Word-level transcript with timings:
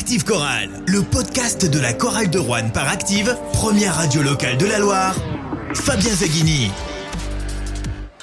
Active 0.00 0.24
Chorale, 0.24 0.70
le 0.86 1.02
podcast 1.02 1.68
de 1.68 1.80
la 1.80 1.92
chorale 1.92 2.30
de 2.30 2.38
Rouen 2.38 2.70
par 2.72 2.88
Active, 2.88 3.36
première 3.52 3.96
radio 3.96 4.22
locale 4.22 4.56
de 4.56 4.64
la 4.64 4.78
Loire. 4.78 5.16
Fabien 5.74 6.12
Zaghini. 6.12 6.70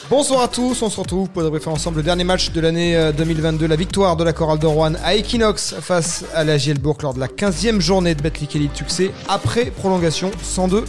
Bonsoir 0.09 0.43
à 0.43 0.47
tous, 0.47 0.81
on 0.81 0.89
se 0.89 0.97
retrouve 1.01 1.29
pour 1.29 1.43
débriefer 1.43 1.69
ensemble 1.69 1.97
le 1.97 2.03
dernier 2.03 2.23
match 2.23 2.51
de 2.51 2.61
l'année 2.61 3.11
2022, 3.17 3.67
la 3.67 3.75
victoire 3.75 4.15
de 4.15 4.23
la 4.23 4.31
chorale 4.31 4.57
de 4.57 4.65
Rouen 4.65 4.93
à 5.03 5.15
Equinox 5.15 5.75
face 5.81 6.23
à 6.33 6.45
la 6.45 6.57
Gielbourg 6.57 6.97
lors 7.03 7.13
de 7.13 7.19
la 7.19 7.27
15e 7.27 7.81
journée 7.81 8.15
de 8.15 8.21
Betclic 8.21 8.55
Elite 8.55 8.77
succès 8.77 9.11
après 9.27 9.65
prolongation 9.65 10.31
102 10.41 10.85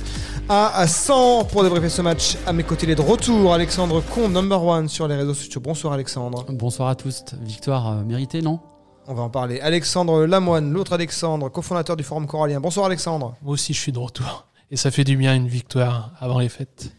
à 0.49 0.87
100 0.87 1.47
pour 1.47 1.65
débriefer 1.65 1.89
ce 1.89 2.01
match. 2.01 2.37
À 2.47 2.53
mes 2.53 2.63
côtés, 2.63 2.87
les 2.87 2.95
de 2.95 3.03
retour, 3.03 3.53
Alexandre 3.53 4.05
Combe, 4.15 4.31
number 4.31 4.63
one 4.63 4.89
sur 4.89 5.09
les 5.09 5.17
réseaux 5.17 5.35
sociaux. 5.35 5.61
Bonsoir 5.61 5.95
Alexandre. 5.95 6.47
Bonsoir 6.49 6.89
à 6.89 6.95
tous. 6.95 7.25
Victoire 7.43 7.89
euh, 7.89 8.05
méritée, 8.05 8.41
non? 8.41 8.61
On 9.09 9.15
va 9.15 9.23
en 9.23 9.31
parler. 9.31 9.61
Alexandre 9.61 10.27
Lamoine, 10.27 10.73
l'autre 10.73 10.93
Alexandre, 10.93 11.49
cofondateur 11.49 11.97
du 11.97 12.03
Forum 12.03 12.27
Corallien. 12.27 12.59
Bonsoir 12.59 12.87
Alexandre. 12.87 13.37
Moi 13.41 13.53
aussi, 13.53 13.73
je 13.73 13.79
suis 13.79 13.93
de 13.93 14.01
retour. 14.01 14.49
Et 14.73 14.77
ça 14.77 14.91
fait 14.91 15.05
du 15.05 15.17
bien 15.17 15.37
une 15.37 15.47
victoire 15.47 16.11
avant 16.19 16.41
les 16.41 16.49
fêtes. 16.49 16.93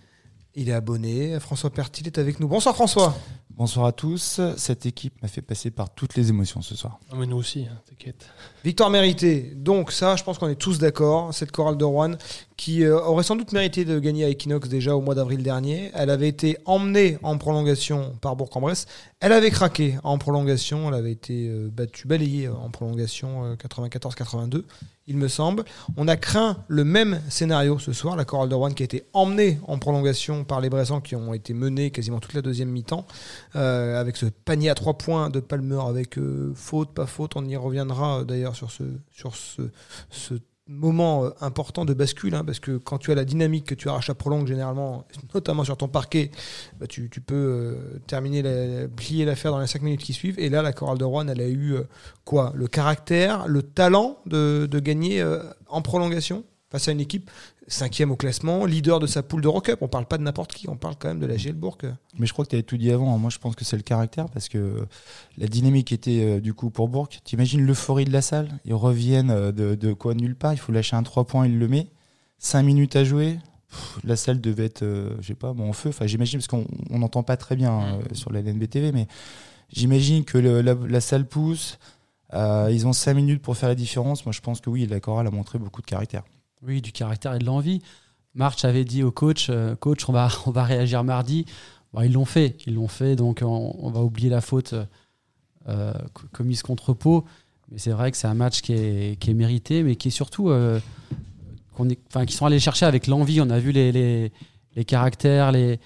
Il 0.55 0.69
est 0.69 0.73
abonné. 0.73 1.37
François 1.41 1.69
Pertil 1.69 2.07
est 2.07 2.17
avec 2.17 2.39
nous. 2.39 2.47
Bonsoir 2.47 2.75
François. 2.75 3.13
Bonsoir 3.49 3.87
à 3.87 3.91
tous. 3.91 4.39
Cette 4.55 4.85
équipe 4.85 5.21
m'a 5.21 5.27
fait 5.27 5.41
passer 5.41 5.69
par 5.69 5.89
toutes 5.89 6.15
les 6.15 6.29
émotions 6.29 6.61
ce 6.61 6.75
soir. 6.75 6.97
Ah, 7.11 7.15
mais 7.17 7.25
nous 7.25 7.35
aussi, 7.35 7.65
hein, 7.69 7.77
t'inquiète. 7.89 8.29
Victoire 8.63 8.89
méritée. 8.89 9.53
Donc 9.57 9.91
ça, 9.91 10.15
je 10.15 10.23
pense 10.23 10.37
qu'on 10.37 10.47
est 10.47 10.55
tous 10.55 10.79
d'accord. 10.79 11.33
Cette 11.33 11.51
chorale 11.51 11.75
de 11.75 11.83
Rouen 11.83 12.13
qui 12.57 12.83
euh, 12.83 12.99
aurait 12.99 13.23
sans 13.23 13.35
doute 13.35 13.53
mérité 13.53 13.85
de 13.85 13.99
gagner 13.99 14.25
à 14.25 14.29
Equinox 14.29 14.67
déjà 14.67 14.95
au 14.95 15.01
mois 15.01 15.13
d'avril 15.13 15.43
dernier. 15.43 15.91
Elle 15.93 16.09
avait 16.09 16.27
été 16.27 16.57
emmenée 16.65 17.19
en 17.21 17.37
prolongation 17.37 18.15
par 18.19 18.35
Bourg-en-Bresse. 18.35 18.87
Elle 19.19 19.31
avait 19.31 19.51
craqué 19.51 19.95
en 20.03 20.17
prolongation. 20.17 20.87
Elle 20.87 20.95
avait 20.95 21.11
été 21.11 21.47
euh, 21.49 21.69
battue, 21.71 22.07
balayée 22.07 22.49
en 22.49 22.69
prolongation 22.71 23.55
94-82, 23.55 24.55
euh, 24.55 24.61
il 25.05 25.17
me 25.17 25.27
semble. 25.27 25.63
On 25.97 26.07
a 26.07 26.17
craint 26.17 26.57
le 26.67 26.83
même 26.83 27.21
scénario 27.29 27.77
ce 27.77 27.93
soir. 27.93 28.15
La 28.15 28.25
chorale 28.25 28.49
de 28.49 28.55
Rouen 28.55 28.71
qui 28.71 28.81
a 28.81 28.85
été 28.85 29.03
emmenée 29.13 29.59
en 29.67 29.77
prolongation 29.77 30.43
par 30.43 30.59
les 30.59 30.69
Bressans 30.69 30.99
qui 30.99 31.15
ont 31.15 31.35
été 31.35 31.53
menés 31.53 31.91
quasiment 31.91 32.19
toute 32.19 32.33
la 32.33 32.41
deuxième 32.41 32.69
mi-temps. 32.69 33.05
avec 33.53 34.17
ce 34.17 34.25
panier 34.25 34.69
à 34.69 34.75
trois 34.75 34.97
points 34.97 35.29
de 35.29 35.39
Palmer 35.39 35.79
avec 35.87 36.19
faute, 36.55 36.93
pas 36.93 37.05
faute. 37.05 37.37
On 37.37 37.45
y 37.45 37.55
reviendra 37.55 38.25
d'ailleurs 38.25 38.55
sur 38.55 38.71
ce, 38.71 38.83
sur 39.11 39.35
ce, 39.35 39.61
ce 40.09 40.33
moment 40.67 41.25
euh, 41.25 41.29
important 41.41 41.85
de 41.85 41.93
bascule, 41.93 42.35
hein, 42.35 42.43
parce 42.45 42.59
que 42.59 42.77
quand 42.77 42.97
tu 42.97 43.11
as 43.11 43.15
la 43.15 43.25
dynamique 43.25 43.65
que 43.65 43.75
tu 43.75 43.89
arraches 43.89 44.09
à 44.09 44.15
prolongue 44.15 44.47
généralement, 44.47 45.05
notamment 45.33 45.63
sur 45.63 45.77
ton 45.77 45.87
parquet, 45.87 46.31
bah, 46.79 46.87
tu, 46.87 47.09
peux 47.09 47.35
euh, 47.35 47.99
terminer, 48.07 48.41
la, 48.41 48.87
plier 48.87 49.25
l'affaire 49.25 49.51
dans 49.51 49.59
les 49.59 49.67
5 49.67 49.81
minutes 49.81 50.03
qui 50.03 50.13
suivent. 50.13 50.39
Et 50.39 50.49
là, 50.49 50.61
la 50.61 50.73
chorale 50.73 50.97
de 50.97 51.05
Rouen, 51.05 51.27
elle 51.27 51.41
a 51.41 51.47
eu 51.47 51.73
euh, 51.73 51.83
quoi? 52.25 52.51
Le 52.55 52.67
caractère, 52.67 53.47
le 53.47 53.63
talent 53.63 54.17
de, 54.25 54.67
de 54.69 54.79
gagner 54.79 55.23
en 55.67 55.81
prolongation? 55.81 56.43
Face 56.69 56.87
à 56.87 56.91
une 56.91 56.99
équipe 56.99 57.31
cinquième 57.67 58.11
au 58.11 58.15
classement, 58.15 58.65
leader 58.65 58.99
de 58.99 59.07
sa 59.07 59.23
poule 59.23 59.41
de 59.41 59.47
Rock 59.47 59.71
On 59.81 59.87
parle 59.87 60.05
pas 60.05 60.17
de 60.17 60.23
n'importe 60.23 60.53
qui, 60.53 60.69
on 60.69 60.75
parle 60.75 60.95
quand 60.97 61.07
même 61.07 61.19
de 61.19 61.25
la 61.25 61.37
Gielbourg. 61.37 61.77
Mais 62.17 62.25
je 62.25 62.33
crois 62.33 62.45
que 62.45 62.49
tu 62.49 62.55
avais 62.55 62.63
tout 62.63 62.77
dit 62.77 62.91
avant. 62.91 63.17
Moi, 63.17 63.29
je 63.29 63.37
pense 63.37 63.55
que 63.55 63.65
c'est 63.65 63.77
le 63.77 63.83
caractère 63.83 64.29
parce 64.29 64.49
que 64.49 64.85
la 65.37 65.47
dynamique 65.47 65.91
était 65.91 66.23
euh, 66.23 66.39
du 66.39 66.53
coup 66.53 66.69
pour 66.69 66.89
Bourg. 66.89 67.09
T'imagines 67.23 67.65
l'euphorie 67.65 68.05
de 68.05 68.11
la 68.11 68.21
salle? 68.21 68.59
Ils 68.65 68.73
reviennent 68.73 69.31
euh, 69.31 69.51
de, 69.51 69.93
quoi? 69.93 70.13
Nulle 70.13 70.35
part. 70.35 70.53
Il 70.53 70.57
faut 70.57 70.71
lâcher 70.71 70.95
un 70.95 71.03
3 71.03 71.25
points, 71.25 71.45
il 71.45 71.59
le 71.59 71.67
met. 71.67 71.87
5 72.39 72.63
minutes 72.63 72.95
à 72.95 73.03
jouer. 73.03 73.39
la 74.03 74.15
salle 74.15 74.39
devait 74.39 74.65
être, 74.65 74.83
euh, 74.83 75.15
je 75.21 75.27
sais 75.27 75.35
pas, 75.35 75.53
bon, 75.53 75.69
en 75.69 75.73
feu. 75.73 75.89
Enfin, 75.89 76.07
j'imagine 76.07 76.39
parce 76.39 76.47
qu'on 76.47 76.65
n'entend 76.89 77.23
pas 77.23 77.37
très 77.37 77.55
bien 77.55 77.99
sur 78.13 78.31
la 78.31 78.39
LNBTV, 78.39 78.91
mais 78.91 79.07
j'imagine 79.69 80.23
que 80.23 80.37
la, 80.37 81.01
salle 81.01 81.27
pousse. 81.27 81.79
ils 82.33 82.87
ont 82.87 82.93
5 82.93 83.13
minutes 83.13 83.41
pour 83.41 83.57
faire 83.57 83.69
la 83.69 83.75
différence. 83.75 84.25
Moi, 84.25 84.31
je 84.31 84.41
pense 84.41 84.61
que 84.61 84.69
oui, 84.69 84.85
la 84.85 84.99
chorale 84.99 85.27
a 85.27 85.31
montré 85.31 85.59
beaucoup 85.59 85.81
de 85.81 85.87
caractère. 85.87 86.23
Oui, 86.65 86.81
du 86.81 86.91
caractère 86.91 87.35
et 87.35 87.39
de 87.39 87.45
l'envie. 87.45 87.81
March 88.33 88.63
avait 88.65 88.85
dit 88.85 89.03
au 89.03 89.11
coach, 89.11 89.47
euh, 89.49 89.75
coach, 89.75 90.07
on 90.07 90.13
va, 90.13 90.29
on 90.45 90.51
va 90.51 90.63
réagir 90.63 91.03
mardi. 91.03 91.45
ils 92.03 92.13
l'ont 92.13 92.25
fait, 92.25 92.55
ils 92.65 92.75
l'ont 92.75 92.87
fait, 92.87 93.15
donc 93.15 93.41
on, 93.43 93.89
va 93.89 94.01
oublier 94.01 94.29
la 94.29 94.41
faute 94.41 94.75
euh, 95.67 95.93
commise 96.31 96.61
contre 96.61 96.93
Pau. 96.93 97.25
Mais 97.71 97.79
c'est 97.79 97.91
vrai 97.91 98.11
que 98.11 98.17
c'est 98.17 98.27
un 98.27 98.33
match 98.33 98.61
qui 98.61 98.73
est, 98.73 99.33
mérité, 99.33 99.83
mais 99.83 99.95
qui 99.95 100.07
est 100.07 100.11
surtout 100.11 100.49
euh, 100.49 100.79
est, 101.89 102.25
qui 102.25 102.33
sont 102.33 102.45
allés 102.45 102.59
chercher 102.59 102.85
avec 102.85 103.07
l'envie. 103.07 103.41
On 103.41 103.49
a 103.49 103.59
vu 103.59 103.71
les, 103.71 104.31
caractères, 104.85 105.51
les 105.51 105.79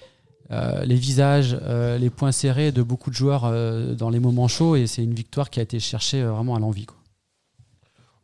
visages, 0.86 1.58
les 1.98 2.10
points 2.10 2.32
serrés 2.32 2.70
de 2.70 2.82
beaucoup 2.82 3.10
de 3.10 3.16
joueurs 3.16 3.50
dans 3.96 4.10
les 4.10 4.20
moments 4.20 4.46
chauds, 4.46 4.76
et 4.76 4.86
c'est 4.86 5.02
une 5.02 5.14
victoire 5.14 5.50
qui 5.50 5.58
a 5.58 5.62
été 5.64 5.80
cherchée 5.80 6.22
vraiment 6.22 6.54
à 6.54 6.60
l'envie. 6.60 6.86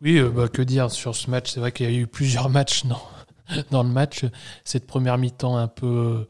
Oui, 0.03 0.19
euh, 0.19 0.31
bah, 0.31 0.49
que 0.49 0.63
dire 0.63 0.91
sur 0.91 1.15
ce 1.15 1.31
match? 1.31 1.53
C'est 1.53 1.61
vrai 1.61 1.73
qu'il 1.73 1.91
y 1.91 1.95
a 1.95 1.99
eu 1.99 2.07
plusieurs 2.07 2.49
matchs 2.51 2.85
dans, 3.71 3.83
le 3.83 3.89
match. 3.89 4.25
Cette 4.65 4.87
première 4.87 5.19
mi-temps 5.19 5.57
un 5.57 5.69
peu. 5.69 6.27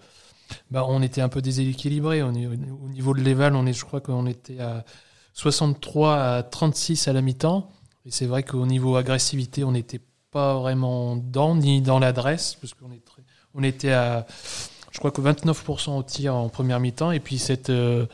Bah, 0.70 0.84
on 0.88 1.02
était 1.02 1.20
un 1.20 1.28
peu 1.28 1.42
déséquilibré. 1.42 2.22
au 2.22 2.32
niveau 2.32 3.14
de 3.14 3.20
l'éval, 3.20 3.54
on 3.54 3.66
est, 3.66 3.74
je 3.74 3.84
crois 3.84 4.00
qu'on 4.00 4.26
était 4.26 4.60
à 4.60 4.84
63 5.34 6.16
à 6.16 6.42
36 6.42 7.08
à 7.08 7.12
la 7.12 7.20
mi-temps. 7.20 7.70
Et 8.06 8.10
c'est 8.10 8.26
vrai 8.26 8.42
qu'au 8.42 8.64
niveau 8.64 8.96
agressivité, 8.96 9.64
on 9.64 9.72
n'était 9.72 10.00
pas 10.30 10.58
vraiment 10.58 11.16
dans, 11.16 11.54
ni 11.54 11.82
dans 11.82 11.98
l'adresse, 11.98 12.56
parce 12.60 12.72
qu'on 12.74 12.90
on 13.54 13.62
était 13.62 13.92
à, 13.92 14.26
je 14.92 14.98
crois 14.98 15.10
que 15.10 15.20
29% 15.20 15.98
au 15.98 16.02
tir 16.02 16.34
en 16.34 16.48
première 16.48 16.80
mi-temps. 16.80 17.12
Et 17.12 17.20
puis 17.20 17.38
cette. 17.38 17.70
Euh, 17.70 18.06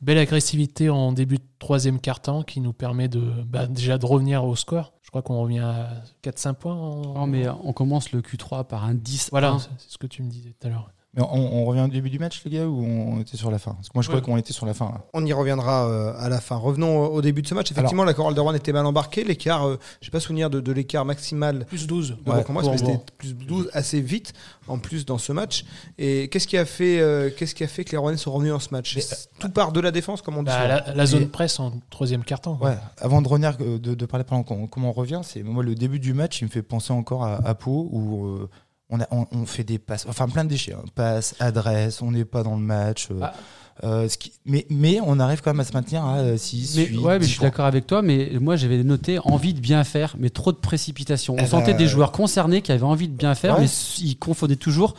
belle 0.00 0.18
agressivité 0.18 0.90
en 0.90 1.12
début 1.12 1.38
de 1.38 1.44
troisième 1.58 2.00
quart-temps 2.00 2.42
qui 2.42 2.60
nous 2.60 2.72
permet 2.72 3.08
de 3.08 3.20
bah, 3.44 3.66
déjà 3.66 3.98
de 3.98 4.06
revenir 4.06 4.44
au 4.44 4.56
score. 4.56 4.92
Je 5.02 5.10
crois 5.10 5.22
qu'on 5.22 5.40
revient 5.40 5.60
à 5.60 6.02
4-5 6.22 6.54
points. 6.54 6.74
Non, 6.74 7.26
mais 7.26 7.48
on 7.48 7.72
commence 7.72 8.12
le 8.12 8.20
Q3 8.20 8.66
par 8.66 8.84
un 8.84 8.94
10. 8.94 9.28
Voilà, 9.30 9.56
c'est 9.78 9.90
ce 9.90 9.98
que 9.98 10.06
tu 10.06 10.22
me 10.22 10.28
disais 10.28 10.54
tout 10.58 10.66
à 10.66 10.70
l'heure. 10.70 10.90
Mais 11.16 11.22
on, 11.22 11.64
revient 11.64 11.80
au 11.80 11.88
début 11.88 12.10
du 12.10 12.18
match, 12.18 12.42
les 12.44 12.50
gars, 12.50 12.66
ou 12.66 12.84
on 12.84 13.20
était 13.20 13.38
sur 13.38 13.50
la 13.50 13.58
fin? 13.58 13.72
Parce 13.72 13.88
que 13.88 13.92
moi, 13.94 14.02
je 14.02 14.08
crois 14.08 14.20
qu'on 14.20 14.36
était 14.36 14.52
sur 14.52 14.66
la 14.66 14.74
fin. 14.74 15.00
On 15.14 15.24
y 15.24 15.32
reviendra 15.32 15.86
euh, 15.86 16.12
à 16.18 16.28
la 16.28 16.42
fin. 16.42 16.56
Revenons 16.56 17.06
au 17.06 17.22
début 17.22 17.40
de 17.40 17.46
ce 17.46 17.54
match. 17.54 17.70
Effectivement, 17.70 18.04
la 18.04 18.12
chorale 18.12 18.34
de 18.34 18.40
Rouen 18.40 18.52
était 18.52 18.72
mal 18.72 18.84
embarquée. 18.84 19.24
L'écart, 19.24 19.66
je 19.66 19.72
euh, 19.72 19.76
je 20.02 20.06
sais 20.06 20.10
pas 20.10 20.20
souvenir 20.20 20.50
de, 20.50 20.72
l'écart 20.72 21.06
maximal. 21.06 21.64
Plus 21.64 21.86
12. 21.86 22.18
De 22.22 22.30
ouais, 22.30 22.76
c'était 22.76 22.98
plus 23.16 23.32
12 23.34 23.70
assez 23.72 24.02
vite, 24.02 24.34
en 24.68 24.78
plus, 24.78 25.06
dans 25.06 25.16
ce 25.16 25.32
match. 25.32 25.64
Et 25.96 26.28
qu'est-ce 26.28 26.46
qui, 26.46 26.58
a 26.58 26.66
fait, 26.66 27.00
euh, 27.00 27.30
qu'est-ce 27.34 27.54
qui 27.54 27.64
a 27.64 27.68
fait 27.68 27.84
que 27.84 27.92
les 27.92 27.96
Rouennais 27.96 28.18
sont 28.18 28.32
revenus 28.32 28.52
dans 28.52 28.60
ce 28.60 28.68
match? 28.72 28.98
Tout 29.38 29.48
part 29.48 29.72
de 29.72 29.80
la 29.80 29.92
défense, 29.92 30.20
comme 30.20 30.36
on 30.36 30.42
dit. 30.42 30.50
Bah, 30.50 30.84
la, 30.94 31.06
zone 31.06 31.28
presse 31.28 31.58
en 31.58 31.80
troisième 31.88 32.24
quart-temps. 32.24 32.58
Ouais. 32.60 32.76
Avant 32.98 33.22
de 33.22 33.28
revenir, 33.28 33.56
de, 33.56 34.06
parler 34.06 34.24
pendant 34.24 34.42
comment 34.42 34.90
on 34.90 34.92
revient, 34.92 35.22
c'est 35.24 35.42
moi 35.42 35.62
le 35.62 35.74
début 35.74 35.98
du 35.98 36.12
match, 36.12 36.42
il 36.42 36.44
me 36.44 36.50
fait 36.50 36.62
penser 36.62 36.92
encore 36.92 37.24
à, 37.24 37.36
à 37.36 37.54
Pau, 37.54 37.88
où 37.90 38.48
on, 38.90 39.00
a, 39.00 39.06
on, 39.10 39.46
fait 39.46 39.64
des 39.64 39.78
passes, 39.78 40.06
enfin 40.08 40.28
plein 40.28 40.44
de 40.44 40.50
déchets, 40.50 40.72
hein. 40.72 40.84
passes, 40.94 41.34
adresses, 41.40 42.02
on 42.02 42.12
n'est 42.12 42.24
pas 42.24 42.42
dans 42.42 42.54
le 42.54 42.62
match. 42.62 43.08
Euh, 43.10 43.18
ah. 43.20 43.34
euh, 43.82 44.08
ce 44.08 44.16
qui, 44.16 44.32
mais, 44.44 44.66
mais 44.70 45.00
on 45.04 45.18
arrive 45.18 45.42
quand 45.42 45.50
même 45.50 45.60
à 45.60 45.64
se 45.64 45.72
maintenir 45.72 46.04
à 46.04 46.36
6 46.36 46.78
euh, 46.78 46.86
mais, 46.92 46.98
Ouais, 46.98 47.18
mais 47.18 47.24
je 47.24 47.30
suis 47.30 47.40
d'accord 47.40 47.66
avec 47.66 47.86
toi, 47.86 48.02
mais 48.02 48.30
moi 48.40 48.54
j'avais 48.54 48.82
noté 48.84 49.18
envie 49.24 49.54
de 49.54 49.60
bien 49.60 49.82
faire, 49.82 50.14
mais 50.18 50.30
trop 50.30 50.52
de 50.52 50.58
précipitation. 50.58 51.34
On 51.34 51.38
eh 51.38 51.46
sentait 51.46 51.72
ben, 51.72 51.78
des 51.78 51.88
joueurs 51.88 52.12
concernés 52.12 52.62
qui 52.62 52.70
avaient 52.70 52.84
envie 52.84 53.08
de 53.08 53.16
bien 53.16 53.34
faire, 53.34 53.58
mais 53.58 53.66
ils 53.98 54.16
confondaient 54.16 54.56
toujours 54.56 54.94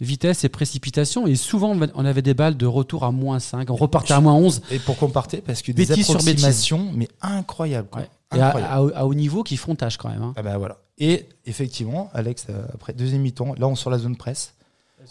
vitesse 0.00 0.44
et 0.44 0.48
précipitation. 0.48 1.26
Et 1.26 1.36
souvent, 1.36 1.76
on 1.94 2.04
avait 2.04 2.22
des 2.22 2.34
balles 2.34 2.56
de 2.56 2.66
retour 2.66 3.04
à 3.04 3.10
moins 3.10 3.38
5. 3.38 3.70
On 3.70 3.76
repartait 3.76 4.14
à 4.14 4.20
moins 4.20 4.34
11. 4.34 4.62
Et 4.70 4.78
pour 4.78 4.96
partait 5.12 5.40
Parce 5.40 5.62
que 5.62 5.72
des 5.72 5.92
approximations, 5.92 6.90
mais 6.94 7.08
incroyables. 7.20 7.88
Et 8.34 8.40
à, 8.40 9.06
haut 9.06 9.14
niveau 9.14 9.42
qui 9.42 9.56
font 9.56 9.74
tâche 9.74 9.96
quand 9.96 10.08
même. 10.08 10.22
Hein. 10.22 10.34
Ah 10.36 10.42
ben 10.42 10.56
voilà. 10.56 10.78
Et 11.00 11.26
effectivement, 11.46 12.10
Alex, 12.12 12.46
euh, 12.50 12.62
après 12.74 12.92
deuxième 12.92 13.22
mi-temps, 13.22 13.54
là 13.58 13.66
on 13.66 13.72
est 13.72 13.76
sur 13.76 13.90
la 13.90 13.98
zone 13.98 14.16
presse. 14.16 14.54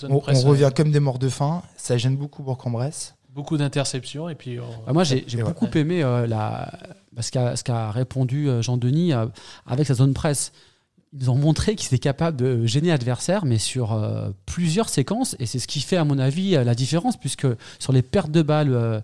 on, 0.04 0.20
revient 0.20 0.70
comme 0.74 0.92
des 0.92 1.00
morts 1.00 1.18
de 1.18 1.30
faim. 1.30 1.64
Ça 1.78 1.98
gêne 1.98 2.16
beaucoup 2.16 2.44
Bourg-en-Bresse. 2.44 3.16
Beaucoup 3.34 3.58
d'interceptions. 3.58 4.30
et 4.30 4.36
puis. 4.36 4.60
Ah, 4.88 4.94
moi 4.94 5.04
j'ai 5.04 5.26
beaucoup 5.44 5.68
aimé 5.76 6.04
euh, 6.04 6.28
la, 6.28 6.72
ce 7.20 7.64
qu'a 7.64 7.92
répondu 7.92 8.48
euh, 8.48 8.62
Jean-Denis 8.62 9.14
avec 9.66 9.88
sa 9.88 9.96
zone 9.96 10.14
presse. 10.14 10.52
Ils 11.12 11.32
ont 11.32 11.36
montré 11.36 11.74
qu'ils 11.74 11.88
étaient 11.88 11.98
capables 11.98 12.38
de 12.38 12.68
gêner 12.68 12.90
l'adversaire, 12.90 13.44
mais 13.44 13.58
sur 13.58 14.00
plusieurs 14.46 14.90
séquences. 14.90 15.36
Et 15.40 15.48
c'est 15.48 15.58
ce 15.58 15.68
qui 15.68 15.80
fait, 15.80 15.98
à 15.98 16.04
mon 16.04 16.20
avis, 16.20 16.52
la 16.52 16.76
différence, 16.76 17.18
puisque 17.18 17.48
sur 17.80 17.94
les 17.94 18.04
pertes 18.04 18.30
de 18.30 18.44
balles 18.44 19.04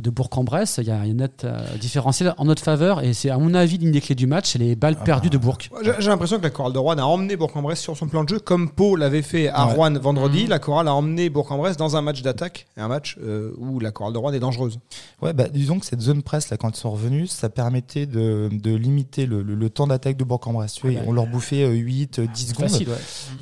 de 0.00 0.10
Bourg-en-Bresse. 0.10 0.78
Il 0.82 0.88
y 0.88 0.90
a 0.90 1.06
une 1.06 1.18
net 1.18 1.44
euh, 1.44 1.58
différentiel 1.80 2.34
en 2.36 2.44
notre 2.44 2.62
faveur 2.62 3.02
et 3.02 3.14
c'est 3.14 3.30
à 3.30 3.38
mon 3.38 3.54
avis 3.54 3.78
l'une 3.78 3.92
des 3.92 4.00
clés 4.00 4.14
du 4.14 4.26
match, 4.26 4.50
c'est 4.52 4.58
les 4.58 4.76
balles 4.76 4.96
ah 5.00 5.04
perdues 5.04 5.30
de 5.30 5.38
Bourg. 5.38 5.58
J'ai 5.82 6.08
l'impression 6.08 6.38
que 6.38 6.42
la 6.42 6.50
chorale 6.50 6.72
de 6.72 6.78
Rouen 6.78 6.98
a 6.98 7.04
emmené 7.04 7.36
Bourg-en-Bresse 7.36 7.80
sur 7.80 7.96
son 7.96 8.08
plan 8.08 8.24
de 8.24 8.28
jeu 8.28 8.38
comme 8.38 8.70
Pau 8.70 8.96
l'avait 8.96 9.22
fait 9.22 9.48
à 9.48 9.64
Rouen 9.64 9.98
vendredi. 9.98 10.44
Mmh. 10.44 10.48
La 10.48 10.58
chorale 10.58 10.88
a 10.88 10.94
emmené 10.94 11.30
Bourg-en-Bresse 11.30 11.76
dans 11.76 11.96
un 11.96 12.02
match 12.02 12.22
d'attaque, 12.22 12.66
un 12.76 12.88
match 12.88 13.16
euh, 13.22 13.52
où 13.58 13.80
la 13.80 13.90
chorale 13.90 14.12
de 14.12 14.18
Rouen 14.18 14.32
est 14.32 14.40
dangereuse. 14.40 14.78
Ouais, 15.22 15.32
bah, 15.32 15.48
disons 15.48 15.78
que 15.78 15.86
cette 15.86 16.00
zone 16.02 16.22
presse 16.22 16.50
là, 16.50 16.56
quand 16.56 16.76
ils 16.76 16.80
sont 16.80 16.90
revenus, 16.90 17.30
ça 17.30 17.48
permettait 17.48 18.06
de, 18.06 18.50
limiter 18.64 19.26
le, 19.26 19.70
temps 19.70 19.86
d'attaque 19.86 20.16
de 20.16 20.24
Bourg-en-Bresse. 20.24 20.78
Ah 20.84 20.88
on 21.06 21.12
leur 21.12 21.26
bouffait 21.26 21.66
8, 21.66 22.18
euh, 22.18 22.26
10 22.32 22.48
secondes. 22.48 22.88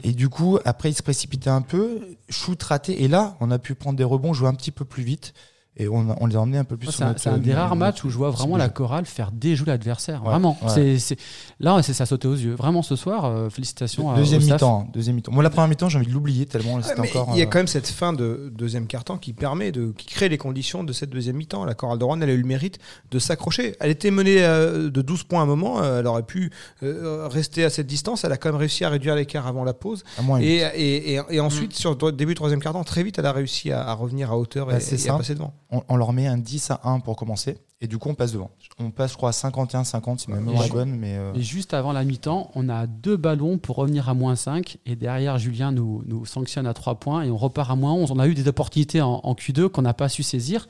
Et 0.03 0.13
du 0.13 0.29
coup, 0.29 0.59
après, 0.65 0.91
ils 0.91 0.95
se 0.95 1.03
précipitaient 1.03 1.51
un 1.51 1.63
peu, 1.63 2.01
shoot 2.29 2.63
raté. 2.63 3.03
Et 3.03 3.09
là, 3.09 3.37
on 3.41 3.51
a 3.51 3.59
pu 3.59 3.75
prendre 3.75 3.97
des 3.97 4.05
rebonds, 4.05 4.33
jouer 4.33 4.49
un 4.49 4.55
petit 4.55 4.71
peu 4.71 4.85
plus 4.85 5.03
vite. 5.03 5.35
Et 5.77 5.89
on, 5.89 6.09
a- 6.09 6.17
on 6.21 6.27
les 6.27 6.37
a 6.37 6.41
emmenés 6.41 6.59
un 6.59 6.65
peu 6.65 6.77
plus 6.77 6.93
C'est 6.93 7.03
un, 7.03 7.09
notre- 7.09 7.21
c'est 7.21 7.29
un 7.31 7.39
des 7.39 7.53
rares 7.53 7.71
notre- 7.71 7.77
matchs 7.81 8.05
où 8.05 8.09
je 8.11 8.17
vois 8.17 8.31
vraiment 8.31 8.57
la 8.57 8.69
chorale 8.69 9.07
faire 9.07 9.33
déjouer 9.33 9.67
l'adversaire. 9.67 10.23
Ouais, 10.23 10.31
Vraiment. 10.31 10.57
ouais. 10.63 10.99
C'est- 10.99 11.17
Là, 11.59 11.83
c'est 11.83 11.93
ça 11.93 12.07
sautait 12.07 12.29
aux 12.29 12.35
yeux. 12.37 12.55
Vraiment 12.55 12.83
ce 12.83 12.95
soir, 12.95 13.25
euh, 13.25 13.49
félicitations 13.51 14.11
à- 14.11 14.17
Deuxième 14.17 14.41
au 14.41 14.45
staff. 14.45 14.61
mi-temps. 14.61 14.85
hein, 14.87 14.91
Deuxième 14.93 15.17
mi-temps. 15.17 15.33
Moi, 15.33 15.43
la 15.43 15.51
première 15.51 15.67
mi-temps, 15.69 15.89
j'ai 15.89 15.99
envie 15.99 16.07
de 16.07 16.13
l'oublier 16.13 16.47
tellement 16.47 16.75
Ouais, 16.75 16.83
c'était 16.83 17.01
mais 17.03 17.11
encore. 17.17 17.31
il 17.33 17.39
y 17.39 17.43
a 17.43 17.45
euh, 17.45 17.49
quand 17.49 17.59
même 17.59 17.67
cette 17.67 17.89
fin 17.89 18.13
de 18.13 18.53
deuxième 18.55 18.87
quart-temps 18.87 19.19
qui 19.19 19.33
permet 19.33 19.73
de 19.73 19.93
qui 19.97 20.07
crée 20.07 20.29
les 20.29 20.39
conditions 20.39 20.85
de 20.85 20.93
cette 20.93 21.11
deuxième 21.11 21.37
mi-temps. 21.37 21.65
La 21.65 21.75
chorale 21.75 21.99
de 21.99 22.05
Rouen, 22.05 22.21
elle 22.21 22.31
a 22.31 22.33
eu 22.35 22.41
le 22.41 22.47
mérite 22.47 22.79
de 23.11 23.19
s'accrocher. 23.19 23.75
Elle 23.81 23.91
était 23.91 24.13
menée 24.13 24.45
euh, 24.45 24.91
de 24.91 25.03
12 25.03 25.25
points 25.25 25.41
à 25.41 25.43
un 25.43 25.47
moment, 25.47 25.83
euh, 25.83 25.99
elle 26.01 26.07
aurait 26.07 26.23
pu 26.23 26.53
euh, 26.85 27.27
rester 27.29 27.65
à 27.65 27.71
cette 27.71 27.87
distance, 27.89 28.23
elle 28.25 28.33
a 28.33 28.37
quand 28.37 28.51
même 28.51 28.59
réussi 28.61 28.85
à 28.85 28.91
réduire 28.91 29.17
l'écart 29.17 29.47
avant 29.49 29.65
la 29.65 29.75
pause. 29.75 30.05
à 30.19 30.23
moins 30.23 30.39
Et, 30.41 30.59
et, 30.75 31.15
et, 31.15 31.21
et 31.31 31.41
ensuite, 31.41 31.73
sur 31.75 31.97
le 32.01 32.13
début 32.13 32.35
de 32.35 32.37
troisième 32.37 32.61
quart-temps, 32.61 32.85
très 32.85 33.03
vite, 33.03 33.19
elle 33.19 33.27
a 33.27 33.33
réussi 33.33 33.73
à, 33.73 33.83
à 33.89 33.93
revenir 33.95 34.31
à 34.31 34.39
hauteur 34.39 34.71
et, 34.71 34.75
Bah, 34.75 34.79
et 34.81 35.09
à 35.11 35.17
passer 35.17 35.35
devant. 35.35 35.53
On, 35.75 35.83
on 35.89 35.97
leur 35.97 36.13
met 36.13 36.27
un 36.27 36.39
10 36.39 36.71
à 36.71 36.81
1 36.85 37.01
pour 37.01 37.17
commencer. 37.17 37.59
Et 37.81 37.87
du 37.87 37.99
coup, 37.99 38.09
on 38.09 38.15
passe 38.15 38.33
devant. 38.33 38.51
On 38.79 38.91
passe, 38.91 39.13
je 39.13 39.17
crois, 39.17 39.29
à 39.29 39.33
51-50, 39.33 40.19
si 40.19 40.31
ma 40.31 40.37
mémoire 40.39 40.65
est 40.65 40.71
bonne. 40.71 40.97
Mais 40.97 41.17
euh, 41.17 41.35
Et 41.35 41.43
juste 41.43 41.75
avant 41.75 41.93
la 41.93 42.03
mi-temps, 42.05 42.51
on 42.55 42.69
a 42.71 42.87
deux 42.87 43.17
ballons 43.19 43.59
pour 43.59 43.77
revenir 43.77 44.09
à 44.09 44.15
moins 44.15 44.37
5. 44.37 44.79
Et 44.87 44.97
derrière, 44.97 45.39
Julien 45.39 45.71
nous, 45.73 46.03
nous 46.07 46.25
sanctionne 46.25 46.67
à 46.67 46.73
3 46.73 46.95
points 46.95 47.23
et 47.25 47.31
on 47.31 47.37
repart 47.37 47.71
à 47.71 47.77
moins 47.77 47.93
11. 47.93 48.11
On 48.13 48.19
a 48.21 48.27
eu 48.29 48.35
des 48.35 48.49
opportunités 48.49 49.03
en, 49.03 49.21
en 49.23 49.35
Q2 49.35 49.69
qu'on 49.69 49.83
n'a 49.83 49.93
pas 49.95 50.09
su 50.09 50.23
saisir. 50.23 50.67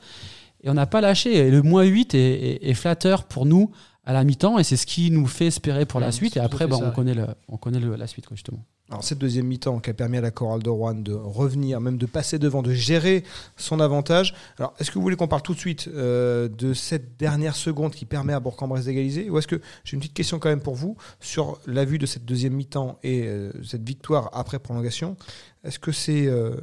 Et 0.63 0.69
on 0.69 0.73
n'a 0.73 0.87
pas 0.87 0.99
lâché. 0.99 1.33
Et 1.37 1.51
le 1.51 1.61
moins 1.61 1.83
8 1.83 2.15
est, 2.15 2.17
est- 2.19 2.69
est 2.69 2.73
flatteur 2.73 3.23
pour 3.25 3.45
nous 3.45 3.71
à 4.03 4.11
la 4.11 4.23
mi-temps. 4.25 4.59
Et 4.59 4.63
c'est 4.65 4.77
ce 4.77 4.85
qui 4.85 5.09
nous 5.11 5.27
fait 5.27 5.47
espérer 5.47 5.85
pour 5.85 5.99
la 6.01 6.11
suite. 6.11 6.35
Et 6.35 6.39
après, 6.41 6.67
bah, 6.67 6.77
on, 6.81 6.85
ouais. 6.87 6.93
connaît 6.93 7.13
le, 7.13 7.27
on 7.47 7.55
connaît 7.57 7.79
le- 7.79 7.95
la 7.95 8.07
suite, 8.07 8.25
quoi, 8.27 8.35
justement. 8.35 8.59
Alors 8.89 9.03
cette 9.03 9.17
deuxième 9.17 9.47
mi-temps 9.47 9.79
qui 9.79 9.89
a 9.89 9.95
permis 9.95 10.17
à 10.17 10.21
la 10.21 10.29
chorale 10.29 10.61
de 10.61 10.69
Rouen 10.69 10.93
de 10.93 11.11
revenir, 11.11 11.81
même 11.81 11.97
de 11.97 12.05
passer 12.05 12.37
devant, 12.37 12.61
de 12.61 12.71
gérer 12.71 13.23
son 13.57 13.79
avantage. 13.79 14.35
Alors 14.59 14.75
est-ce 14.79 14.91
que 14.91 14.95
vous 14.95 15.01
voulez 15.01 15.15
qu'on 15.15 15.27
parle 15.27 15.41
tout 15.41 15.55
de 15.55 15.59
suite 15.59 15.87
euh, 15.87 16.47
de 16.47 16.73
cette 16.75 17.17
dernière 17.17 17.55
seconde 17.55 17.95
qui 17.95 18.05
permet 18.05 18.33
à 18.33 18.39
Bourg-en-Bresse 18.39 18.85
d'égaliser? 18.85 19.29
Ou 19.31 19.39
est-ce 19.39 19.47
que 19.47 19.59
j'ai 19.83 19.95
une 19.95 20.01
petite 20.01 20.13
question 20.13 20.37
quand 20.37 20.49
même 20.49 20.61
pour 20.61 20.75
vous 20.75 20.97
sur 21.19 21.59
la 21.65 21.83
vue 21.83 21.97
de 21.97 22.05
cette 22.05 22.25
deuxième 22.25 22.53
mi-temps 22.53 22.99
et 23.01 23.23
euh, 23.23 23.51
cette 23.63 23.83
victoire 23.83 24.29
après 24.33 24.59
prolongation? 24.59 25.17
Est-ce 25.63 25.79
que 25.79 25.91
c'est 25.91 26.27
euh, 26.27 26.55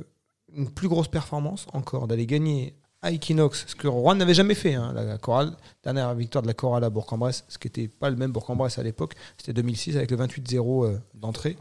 une 0.55 0.71
plus 0.71 0.89
grosse 0.89 1.09
performance 1.09 1.67
encore 1.73 2.07
d'aller 2.07 2.27
gagner 2.27 2.77
à 3.03 3.11
Equinox, 3.11 3.65
ce 3.67 3.75
que 3.75 3.89
Rouen 3.89 4.15
n'avait 4.15 4.33
jamais 4.33 4.55
fait, 4.55 4.75
hein, 4.75 4.93
la 4.95 5.19
chorale, 5.19 5.57
dernière 5.83 6.15
victoire 6.15 6.43
de 6.43 6.47
la 6.47 6.55
chorale 6.55 6.85
à 6.85 6.91
Bourg-en-Bresse, 6.91 7.45
ce 7.49 7.59
qui 7.59 7.67
n'était 7.67 7.89
pas 7.89 8.09
le 8.09 8.17
même 8.17 8.31
Bourg-en-Bresse 8.31 8.79
à 8.79 8.85
l'époque, 8.85 9.15
c'était 9.37 9.53
2006 9.53 9.97
avec 9.97 10.13
le 10.13 10.17
28-0 10.19 10.87
euh, 10.87 10.99
d'entrée. 11.15 11.57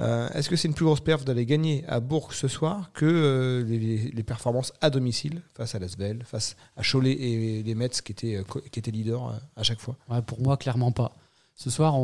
Euh, 0.00 0.30
Est-ce 0.30 0.48
que 0.48 0.56
c'est 0.56 0.66
une 0.66 0.72
plus 0.72 0.86
grosse 0.86 1.00
perf 1.00 1.26
d'aller 1.26 1.44
gagner 1.44 1.84
à 1.88 2.00
Bourg 2.00 2.32
ce 2.32 2.48
soir 2.48 2.90
que 2.94 3.04
euh, 3.04 3.64
les, 3.64 4.22
performances 4.22 4.72
à 4.80 4.88
domicile 4.88 5.42
face 5.54 5.74
à 5.74 5.78
Lasvel, 5.78 6.22
face 6.24 6.56
à 6.76 6.82
Cholet 6.82 7.12
et 7.12 7.62
les 7.62 7.74
Mets 7.74 7.88
qui 7.88 8.12
étaient, 8.12 8.42
qui 8.70 8.78
étaient 8.78 8.90
leaders 8.90 9.40
à 9.56 9.62
chaque 9.62 9.80
fois? 9.80 9.96
Pour 10.26 10.40
moi, 10.40 10.56
clairement 10.56 10.92
pas. 10.92 11.12
Ce 11.54 11.70
soir, 11.70 11.96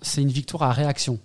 c'est 0.00 0.22
une 0.22 0.30
victoire 0.30 0.64
à 0.64 0.72
réaction. 0.72 1.18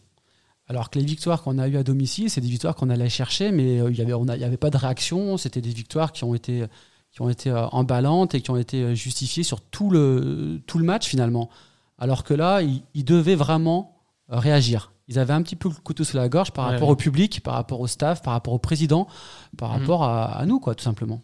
Alors 0.68 0.90
que 0.90 1.00
les 1.00 1.06
victoires 1.06 1.44
qu'on 1.44 1.58
a 1.58 1.68
eues 1.68 1.78
à 1.78 1.84
domicile, 1.84 2.30
c'est 2.30 2.42
des 2.42 2.48
victoires 2.48 2.76
qu'on 2.76 2.90
allait 2.90 3.10
chercher, 3.10 3.52
mais 3.52 3.78
il 3.78 3.92
n'y 3.92 4.02
avait, 4.02 4.44
avait 4.44 4.58
pas 4.58 4.70
de 4.70 4.78
réaction. 4.78 5.38
C'était 5.38 5.62
des 5.62 5.70
victoires 5.70 6.12
qui 6.12 6.24
ont 6.24 6.36
été, 6.36 6.66
qui 7.12 7.22
ont 7.22 7.30
été 7.30 7.50
euh, 7.50 7.66
emballantes 7.68 8.36
et 8.36 8.42
qui 8.42 8.52
ont 8.52 8.58
été 8.58 8.84
euh, 8.84 8.94
justifiées 8.96 9.44
sur 9.44 9.62
tout 9.62 9.90
le, 9.90 10.62
tout 10.68 10.78
le 10.78 10.86
match 10.86 11.08
finalement. 11.08 11.50
Alors 11.98 12.24
que 12.24 12.34
là, 12.34 12.62
ils, 12.62 12.84
ils 12.94 13.06
devaient 13.06 13.36
vraiment 13.36 13.98
euh, 14.32 14.38
réagir. 14.40 14.92
Ils 15.08 15.18
avaient 15.20 15.34
un 15.34 15.42
petit 15.42 15.56
peu 15.56 15.70
le 15.70 15.76
couteau 15.76 16.04
sous 16.04 16.18
la 16.18 16.28
gorge 16.30 16.52
par 16.52 16.66
Ouais, 16.68 16.74
rapport 16.74 16.90
ouais. 16.90 16.94
au 16.94 16.98
public, 16.98 17.42
par 17.42 17.54
rapport 17.54 17.80
au 17.80 17.88
staff, 17.88 18.22
par 18.22 18.34
rapport 18.34 18.54
au 18.54 18.60
président, 18.60 19.08
par 19.58 19.72
Mhm. 19.74 19.80
rapport 19.80 20.04
à, 20.04 20.26
à 20.38 20.46
nous, 20.46 20.60
quoi, 20.60 20.76
tout 20.76 20.84
simplement. 20.84 21.22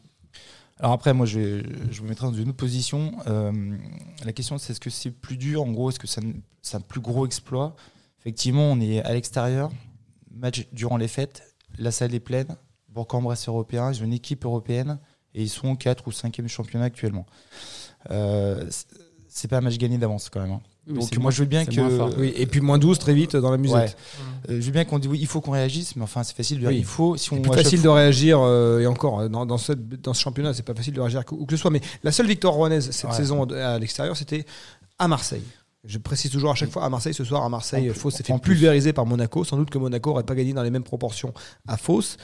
Alors 0.79 0.93
après, 0.93 1.13
moi, 1.13 1.25
je, 1.25 1.39
vais, 1.39 1.63
je 1.91 2.01
me 2.01 2.07
mettrai 2.09 2.27
dans 2.27 2.33
une 2.33 2.49
autre 2.49 2.57
position. 2.57 3.11
Euh, 3.27 3.51
la 4.25 4.33
question, 4.33 4.57
c'est 4.57 4.71
est-ce 4.71 4.79
que 4.79 4.89
c'est 4.89 5.11
plus 5.11 5.37
dur 5.37 5.61
En 5.63 5.71
gros, 5.71 5.89
est-ce 5.89 5.99
que 5.99 6.07
c'est 6.07 6.23
un, 6.23 6.31
c'est 6.61 6.77
un 6.77 6.81
plus 6.81 7.01
gros 7.01 7.25
exploit? 7.25 7.75
Effectivement, 8.21 8.63
on 8.71 8.79
est 8.79 9.01
à 9.03 9.13
l'extérieur, 9.13 9.69
match 10.31 10.65
durant 10.71 10.97
les 10.97 11.07
fêtes, 11.09 11.43
la 11.77 11.91
salle 11.91 12.13
est 12.15 12.19
pleine, 12.21 12.55
Bourg-en-Bresse 12.89 13.47
européen, 13.47 13.91
ils 13.91 14.01
ont 14.01 14.05
une 14.05 14.13
équipe 14.13 14.45
européenne 14.45 14.97
et 15.35 15.41
ils 15.43 15.49
sont 15.49 15.75
4 15.75 16.07
ou 16.07 16.11
5e 16.11 16.47
championnat 16.47 16.85
actuellement. 16.85 17.25
Euh, 18.11 18.65
c'est- 19.29 19.47
pas 19.47 19.57
un 19.57 19.61
match 19.61 19.77
gagné 19.77 19.97
d'avance 19.97 20.29
quand 20.29 20.41
même. 20.41 20.51
hein. 20.51 20.61
Oui, 20.85 20.99
Donc 20.99 21.17
moi, 21.17 21.31
je 21.31 21.39
veux 21.39 21.47
bien 21.47 21.65
que. 21.65 22.19
Oui, 22.19 22.33
et 22.35 22.45
puis 22.45 22.59
moins 22.59 22.77
12 22.77 22.99
très 22.99 23.13
vite 23.13 23.37
dans 23.37 23.51
la. 23.51 23.57
Ouais. 23.57 23.85
Euh, 24.49 24.59
je 24.59 24.65
veux 24.65 24.71
bien 24.73 24.83
qu'on 24.83 24.99
dise 24.99 25.09
oui, 25.09 25.17
il 25.21 25.27
faut 25.27 25.39
qu'on 25.39 25.51
réagisse, 25.51 25.95
mais 25.95 26.03
enfin, 26.03 26.23
c'est 26.23 26.35
facile 26.35 26.57
de 26.57 26.61
dire 26.61 26.69
Oui. 26.71 26.77
il 26.79 26.83
faut. 26.85 27.15
Si 27.15 27.31
on 27.31 27.37
C'est 27.37 27.41
plus 27.41 27.53
facile 27.63 27.81
de 27.81 27.87
réagir, 27.87 28.39
euh, 28.41 28.79
et 28.81 28.85
encore, 28.87 29.21
euh, 29.21 29.29
dans, 29.29 29.45
dans, 29.45 29.57
ce, 29.57 29.71
dans 29.71 30.13
ce 30.13 30.21
championnat, 30.21 30.53
c'est 30.53 30.61
pas 30.63 30.75
facile 30.75 30.93
de 30.93 30.99
réagir 30.99 31.23
où 31.31 31.45
que 31.45 31.55
ce 31.55 31.61
soit. 31.61 31.71
Mais 31.71 31.79
la 32.03 32.11
seule 32.11 32.27
victoire 32.27 32.53
rouennaise 32.53 32.91
cette 32.91 33.09
Ouais. 33.09 33.15
saison 33.15 33.43
à 33.49 33.79
l'extérieur, 33.79 34.17
c'était 34.17 34.45
à 34.99 35.07
Marseille. 35.07 35.43
Je 35.85 35.97
précise 35.99 36.29
toujours 36.31 36.51
à 36.51 36.55
chaque 36.55 36.69
fois 36.71 36.83
à 36.83 36.89
Marseille, 36.89 37.13
ce 37.13 37.23
soir 37.23 37.43
à 37.45 37.49
Marseille, 37.49 37.89
Fos 37.93 38.09
s'est 38.11 38.23
fait 38.23 38.37
pulvériser 38.39 38.91
par 38.91 39.05
Monaco. 39.05 39.45
Sans 39.45 39.55
doute 39.57 39.69
que 39.69 39.77
Monaco 39.77 40.09
n'aurait 40.09 40.23
pas 40.23 40.35
gagné 40.35 40.51
dans 40.53 40.63
les 40.63 40.69
mêmes 40.71 40.83
proportions 40.83 41.33
à 41.67 41.77
Fos. 41.77 42.17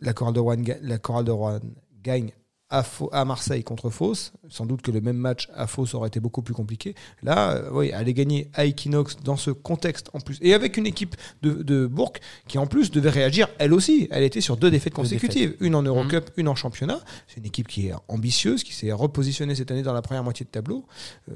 La 0.00 0.14
chorale 0.14 0.34
de 0.34 0.40
Rouen, 0.40 0.56
la 0.82 0.96
chorale 0.98 1.24
de 1.26 1.30
Rouen 1.30 1.60
gagne 2.02 2.30
à, 2.70 3.24
Marseille 3.24 3.64
contre 3.64 3.90
Fos. 3.90 4.32
Sans 4.48 4.66
doute 4.66 4.82
que 4.82 4.90
le 4.90 5.00
même 5.00 5.16
match 5.16 5.48
à 5.54 5.66
Fos 5.66 5.94
aurait 5.94 6.08
été 6.08 6.20
beaucoup 6.20 6.42
plus 6.42 6.54
compliqué. 6.54 6.94
Là, 7.22 7.52
euh, 7.52 7.70
oui, 7.72 7.92
aller 7.92 8.14
gagner 8.14 8.48
à 8.54 8.64
Equinox 8.64 9.16
dans 9.24 9.36
ce 9.36 9.50
contexte 9.50 10.08
en 10.12 10.20
plus, 10.20 10.38
et 10.40 10.54
avec 10.54 10.76
une 10.76 10.86
équipe 10.86 11.16
de, 11.42 11.62
de 11.62 11.86
Bourg 11.86 12.12
qui 12.48 12.58
en 12.58 12.66
plus 12.66 12.90
devait 12.90 13.10
réagir 13.10 13.48
elle 13.58 13.72
aussi. 13.72 14.08
Elle 14.10 14.22
était 14.24 14.40
sur 14.40 14.56
deux 14.56 14.70
défaites 14.70 14.94
consécutives, 14.94 15.56
une 15.60 15.74
en 15.74 15.82
Eurocup, 15.82 16.30
une 16.36 16.48
en 16.48 16.54
championnat. 16.54 17.00
C'est 17.28 17.38
une 17.40 17.46
équipe 17.46 17.68
qui 17.68 17.88
est 17.88 17.94
ambitieuse, 18.08 18.62
qui 18.64 18.72
s'est 18.74 18.92
repositionnée 18.92 19.54
cette 19.54 19.70
année 19.70 19.82
dans 19.82 19.92
la 19.92 20.02
première 20.02 20.24
moitié 20.24 20.44
de 20.44 20.50
tableau, 20.50 20.84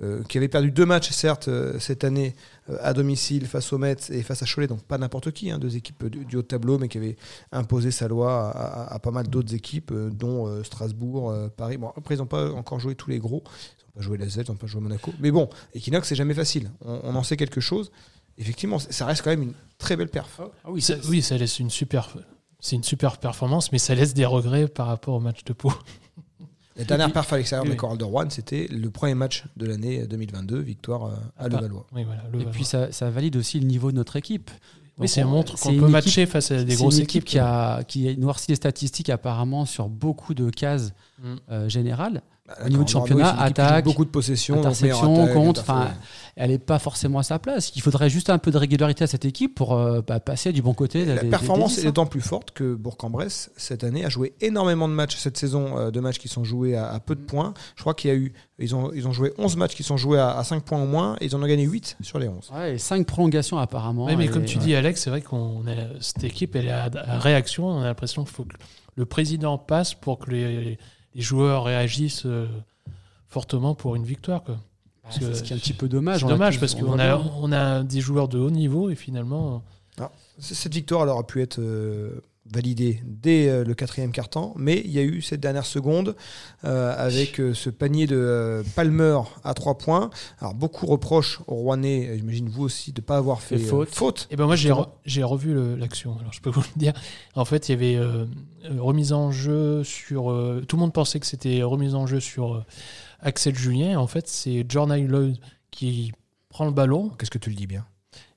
euh, 0.03 0.23
qui 0.29 0.39
avait 0.39 0.49
perdu 0.49 0.71
deux 0.71 0.87
matchs 0.87 1.11
certes 1.11 1.49
euh, 1.49 1.79
cette 1.79 2.05
année 2.05 2.35
euh, 2.71 2.77
à 2.81 2.93
domicile 2.93 3.47
face 3.47 3.73
aux 3.73 3.79
Mets 3.79 3.97
et 4.11 4.23
face 4.23 4.43
à 4.43 4.47
Cholet, 4.47 4.67
donc 4.67 4.83
pas 4.83 4.99
n'importe 4.99 5.31
qui, 5.33 5.51
hein, 5.51 5.59
deux 5.59 5.77
équipes 5.77 6.07
du, 6.07 6.25
du 6.25 6.37
haut 6.37 6.43
de 6.43 6.47
tableau, 6.47 6.79
mais 6.79 6.89
qui 6.89 6.99
avaient 6.99 7.17
imposé 7.53 7.91
sa 7.91 8.09
loi 8.09 8.51
à, 8.51 8.85
à- 8.85 8.95
à 8.95 8.99
pas 8.99 9.11
mal 9.11 9.29
d'autres 9.29 9.55
équipes, 9.55 9.93
dont 9.93 10.63
Strasbourg, 10.65 11.24
euh, 11.31 11.49
Paris. 11.49 11.76
Bon, 11.76 11.91
après, 11.97 12.15
ils 12.15 12.19
n'ont 12.19 12.26
pas 12.26 12.50
encore 12.53 12.79
joué 12.81 12.94
tous 12.94 13.11
les 13.11 13.19
gros. 13.19 13.43
Ils 13.47 13.87
n'ont 13.87 13.93
pas 13.97 14.00
joué 14.03 14.19
la 14.19 14.29
Z, 14.29 14.43
ils 14.47 14.50
n'ont 14.50 14.56
pas 14.56 14.67
joué 14.67 14.81
Monaco. 14.81 15.12
Mais 15.21 15.31
bon, 15.31 15.49
Equinox, 15.75 16.09
c'est 16.09 16.15
jamais 16.17 16.35
facile. 16.35 16.71
On, 16.85 17.00
on 17.05 17.15
en 17.15 17.23
sait 17.23 17.37
quelque 17.37 17.61
chose. 17.61 17.91
Effectivement, 18.38 18.79
ça 18.79 19.06
reste 19.06 19.23
quand 19.23 19.31
même 19.31 19.43
une 19.43 19.55
très 19.79 19.97
belle 19.97 20.09
perf. 20.09 20.41
Ah 20.65 20.71
oui, 20.71 20.82
Ça- 20.82 20.94
oui, 21.09 21.23
ça 21.23 21.37
laisse 21.38 21.59
une 21.61 21.71
super. 21.71 22.09
C'est 22.61 22.76
une 22.76 22.82
super 22.82 23.19
performance, 23.19 23.71
mais 23.73 23.79
ça 23.79 23.94
laisse 23.94 24.15
des 24.15 24.25
regrets 24.25 24.67
par 24.69 24.87
rapport 24.87 25.15
au 25.15 25.21
match 25.21 25.44
de 25.44 25.53
Pau. 25.53 25.73
La 26.76 26.82
dernière 26.85 27.12
perf 27.12 27.32
à 27.32 27.37
l'extérieur 27.37 27.65
oui, 27.65 27.77
de 27.77 27.81
oui. 27.81 28.03
Rouen, 28.11 28.29
c'était 28.31 28.67
le 28.67 28.91
premier 28.91 29.15
match 29.15 29.44
de 29.56 29.65
l'année 29.67 30.06
2022, 30.09 30.59
victoire 30.59 31.05
euh, 31.05 31.11
à 31.37 31.44
Ah, 31.44 31.49
Levallois. 31.49 31.87
Oui, 31.94 32.03
voilà, 32.03 32.25
le 32.32 32.41
Et 32.41 32.44
puis 32.47 32.65
ça, 32.65 32.91
ça 32.91 33.11
valide 33.11 33.37
aussi 33.37 33.61
le 33.61 33.67
niveau 33.67 33.93
de 33.93 33.97
notre 33.97 34.17
équipe. 34.17 34.51
Oui, 34.98 35.08
on- 35.24 35.29
montre 35.29 35.58
c'est 35.58 35.65
qu'on 35.65 35.70
peut 35.74 35.81
équipe- 35.82 35.89
matcher 35.91 36.27
face 36.27 36.51
à 36.51 36.63
des 36.65 36.72
C'est 36.72 36.77
grosses 36.82 36.96
une 36.96 37.03
équipe 37.03 37.22
équipes. 37.22 37.31
qui 37.31 37.39
a, 37.39 37.82
qui 37.84 38.08
a 38.08 38.15
noirci 38.17 38.51
les 38.51 38.56
statistiques 38.56 39.10
apparemment 39.10 39.65
sur 39.67 39.89
beaucoup 39.89 40.34
de 40.34 40.51
cases 40.51 40.93
Mm. 41.22 41.34
euh, 41.51 41.69
générales. 41.69 42.22
Bah, 42.46 42.56
Au 42.67 42.69
niveau 42.69 42.84
de 42.84 42.89
championnat, 42.91 43.41
attaque, 43.41 43.86
beaucoup 43.86 44.05
de 44.05 44.10
possession, 44.10 44.56
donc 44.56 44.67
interception, 44.67 45.29
contre, 45.29 45.63
enfin, 45.63 45.89
Elle 46.36 46.51
n'est 46.51 46.58
pas 46.58 46.79
forcément 46.79 47.19
à 47.20 47.22
sa 47.22 47.39
place. 47.39 47.72
Il 47.74 47.81
faudrait 47.81 48.10
juste 48.10 48.29
un 48.29 48.36
peu 48.36 48.51
de 48.51 48.58
régularité 48.58 49.03
à 49.03 49.06
cette 49.06 49.24
équipe 49.24 49.55
pour 49.55 49.72
euh, 49.72 50.03
bah, 50.06 50.20
passer 50.20 50.53
du 50.53 50.60
bon 50.60 50.74
côté. 50.74 51.06
La 51.06 51.22
des- 51.22 51.31
performance 51.31 51.77
des 51.77 51.81
est 51.81 51.84
hein. 51.84 51.89
d'autant 51.89 52.05
plus 52.05 52.20
forte 52.20 52.51
que 52.51 52.74
Bourg-en-Bresse, 52.74 53.51
cette 53.56 53.82
année, 53.82 54.05
a 54.05 54.10
joué 54.10 54.34
énormément 54.43 54.89
de 54.89 54.93
matchs 54.93 55.17
cette 55.17 55.39
saison, 55.39 55.79
euh, 55.79 55.91
de 55.91 56.01
matchs 56.01 56.19
qui 56.19 56.29
sont 56.29 56.44
joués 56.44 56.77
à, 56.77 56.91
à 56.93 57.01
peu 57.01 57.15
de 57.15 57.22
points. 57.22 57.55
Je 57.77 57.81
crois 57.81 57.94
qu'il 57.94 58.10
y 58.10 58.13
a 58.13 58.17
eu, 58.17 58.34
ils 58.58 58.74
ont, 58.74 58.93
ils 58.93 59.08
ont 59.08 59.13
joué 59.13 59.32
11 59.39 59.56
matchs 59.56 59.74
qui 59.74 59.82
sont 59.82 59.96
joués 59.96 60.19
à, 60.19 60.44
5 60.44 60.65
points 60.65 60.82
au 60.82 60.86
moins, 60.86 61.17
et 61.22 61.24
ils 61.24 61.34
en 61.34 61.43
ont 61.43 61.46
gagné 61.46 61.65
8 61.65 61.96
sur 62.03 62.19
les 62.19 62.29
11. 62.29 62.51
Ouais, 62.55 62.74
et 62.74 62.79
cinq 62.79 63.06
prolongations 63.06 63.56
apparemment. 63.56 64.05
Ouais, 64.05 64.17
mais 64.17 64.27
Et- 64.27 64.29
comme 64.29 64.44
tu 64.44 64.58
ouais. 64.58 64.65
dis, 64.65 64.74
Alex, 64.74 65.01
c'est 65.01 65.08
vrai 65.08 65.22
qu'on 65.22 65.63
cette 66.01 66.24
équipe, 66.24 66.56
elle 66.56 66.67
est 66.67 66.70
à, 66.70 66.91
à 67.06 67.19
réaction. 67.20 67.69
On 67.69 67.81
a 67.81 67.84
l'impression 67.84 68.22
qu'il 68.24 68.34
faut 68.34 68.44
que 68.44 68.56
le 68.96 69.06
président 69.06 69.56
passe 69.56 69.94
pour 69.94 70.19
que 70.19 70.31
les, 70.31 70.79
les 71.15 71.23
joueurs 71.23 71.65
réagissent 71.65 72.27
euh, 72.27 72.47
fortement 73.29 73.75
pour 73.75 73.97
une 73.97 74.05
victoire. 74.05 74.43
Quoi. 74.43 74.56
Bah, 75.05 75.11
que- 75.19 75.35
ce 75.35 75.43
qui 75.43 75.53
est 75.53 75.56
un 75.56 75.59
petit 75.59 75.73
peu 75.73 75.89
dommage. 75.89 76.21
C'est 76.21 76.25
On 76.27 76.29
a 76.29 76.33
dommage 76.33 76.61
parce 76.61 76.75
on 76.75 76.79
qu'on 76.81 76.99
a, 76.99 77.19
on 77.41 77.53
a 77.53 77.83
des 77.83 78.01
joueurs 78.01 78.29
de 78.29 78.39
haut 78.39 78.51
niveau 78.51 78.91
et 78.91 78.94
finalement, 78.94 79.63
Cette 80.39 80.75
victoire, 80.75 81.03
elle 81.05 81.11
aurait 81.11 81.23
pu 81.25 81.41
être 81.43 81.59
euh, 81.61 82.21
validée 82.55 83.03
dès 83.05 83.49
euh, 83.49 83.65
le 83.65 83.75
quatrième 83.75 84.13
quart-temps, 84.13 84.55
mais 84.56 84.81
il 84.84 84.91
y 84.93 84.99
a 84.99 85.03
eu 85.03 85.20
cette 85.23 85.41
dernière 85.41 85.67
seconde 85.67 86.17
euh, 86.65 86.94
avec 86.96 87.41
euh, 87.41 87.53
ce 87.55 87.69
panier 87.70 88.06
de 88.06 88.17
euh, 88.17 88.63
Palmer 88.77 89.19
à 89.43 89.53
3 89.55 89.77
points. 89.79 90.11
Alors 90.39 90.55
beaucoup 90.55 90.87
reprochent 90.87 91.41
aux 91.46 91.55
Rouennais, 91.56 92.13
j'imagine 92.17 92.49
vous 92.49 92.63
aussi, 92.65 92.93
de 92.93 93.01
ne 93.01 93.05
pas 93.05 93.17
avoir 93.17 93.41
fait, 93.41 93.58
Fait 93.58 93.65
faute. 93.67 93.89
faute. 93.94 94.29
Et 94.31 94.37
ben 94.37 94.46
moi 94.46 94.56
j'ai 94.56 94.69
Justement. 94.69 94.87
re- 94.87 94.91
j'ai 95.05 95.23
revu 95.23 95.77
l'action. 95.77 96.17
Alors 96.20 96.32
je 96.32 96.41
peux 96.41 96.51
vous 96.55 96.61
le 96.63 96.79
dire. 96.79 96.93
En 97.34 97.44
fait, 97.44 97.69
il 97.69 97.73
y 97.73 97.75
avait 97.75 98.01
remise 98.79 99.13
en 99.13 99.31
jeu 99.32 99.82
sur. 99.84 100.25
tout 100.69 100.77
le 100.77 100.81
monde 100.81 100.93
pensait 100.93 101.20
que 101.20 101.27
c'était 101.27 101.63
remise 101.63 101.94
en 101.94 102.06
jeu 102.06 102.20
sur 102.20 102.65
Axel 103.20 103.55
Julien. 103.56 103.99
En 103.99 104.06
fait, 104.06 104.29
c'est 104.29 104.65
Jordan 104.69 105.06
Lloyd 105.06 105.37
qui 105.70 106.13
prend 106.49 106.65
le 106.67 106.70
ballon 106.73 107.11
Qu'est-ce 107.19 107.31
que 107.31 107.39
tu 107.39 107.51
le 107.51 107.56
dis 107.56 107.67
bien? 107.67 107.84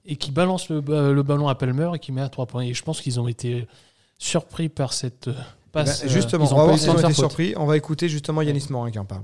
Et 0.09 0.15
qui 0.15 0.31
balance 0.31 0.69
le, 0.69 0.79
le 1.13 1.23
ballon 1.23 1.49
à 1.49 1.55
Palmer 1.55 1.91
et 1.95 1.99
qui 1.99 2.11
met 2.13 2.21
à 2.21 2.29
trois 2.29 2.45
points. 2.45 2.63
Et 2.63 2.73
je 2.73 2.81
pense 2.81 3.01
qu'ils 3.01 3.19
ont 3.19 3.27
été 3.27 3.67
surpris 4.17 4.69
par 4.69 4.93
cette 4.93 5.27
euh, 5.27 5.33
passe. 5.71 6.01
Ben, 6.01 6.09
euh, 6.09 6.13
justement, 6.13 6.45
ils 6.45 6.53
ont 6.53 6.57
on 6.57 6.67
va 6.67 6.75
voir 6.75 7.09
de 7.09 7.13
surpris. 7.13 7.53
On 7.57 7.65
va 7.65 7.77
écouter 7.77 8.09
justement 8.09 8.41
Yanis 8.41 8.67
Morin 8.69 8.91
qui 8.91 8.99
en 8.99 9.05
parle. 9.05 9.23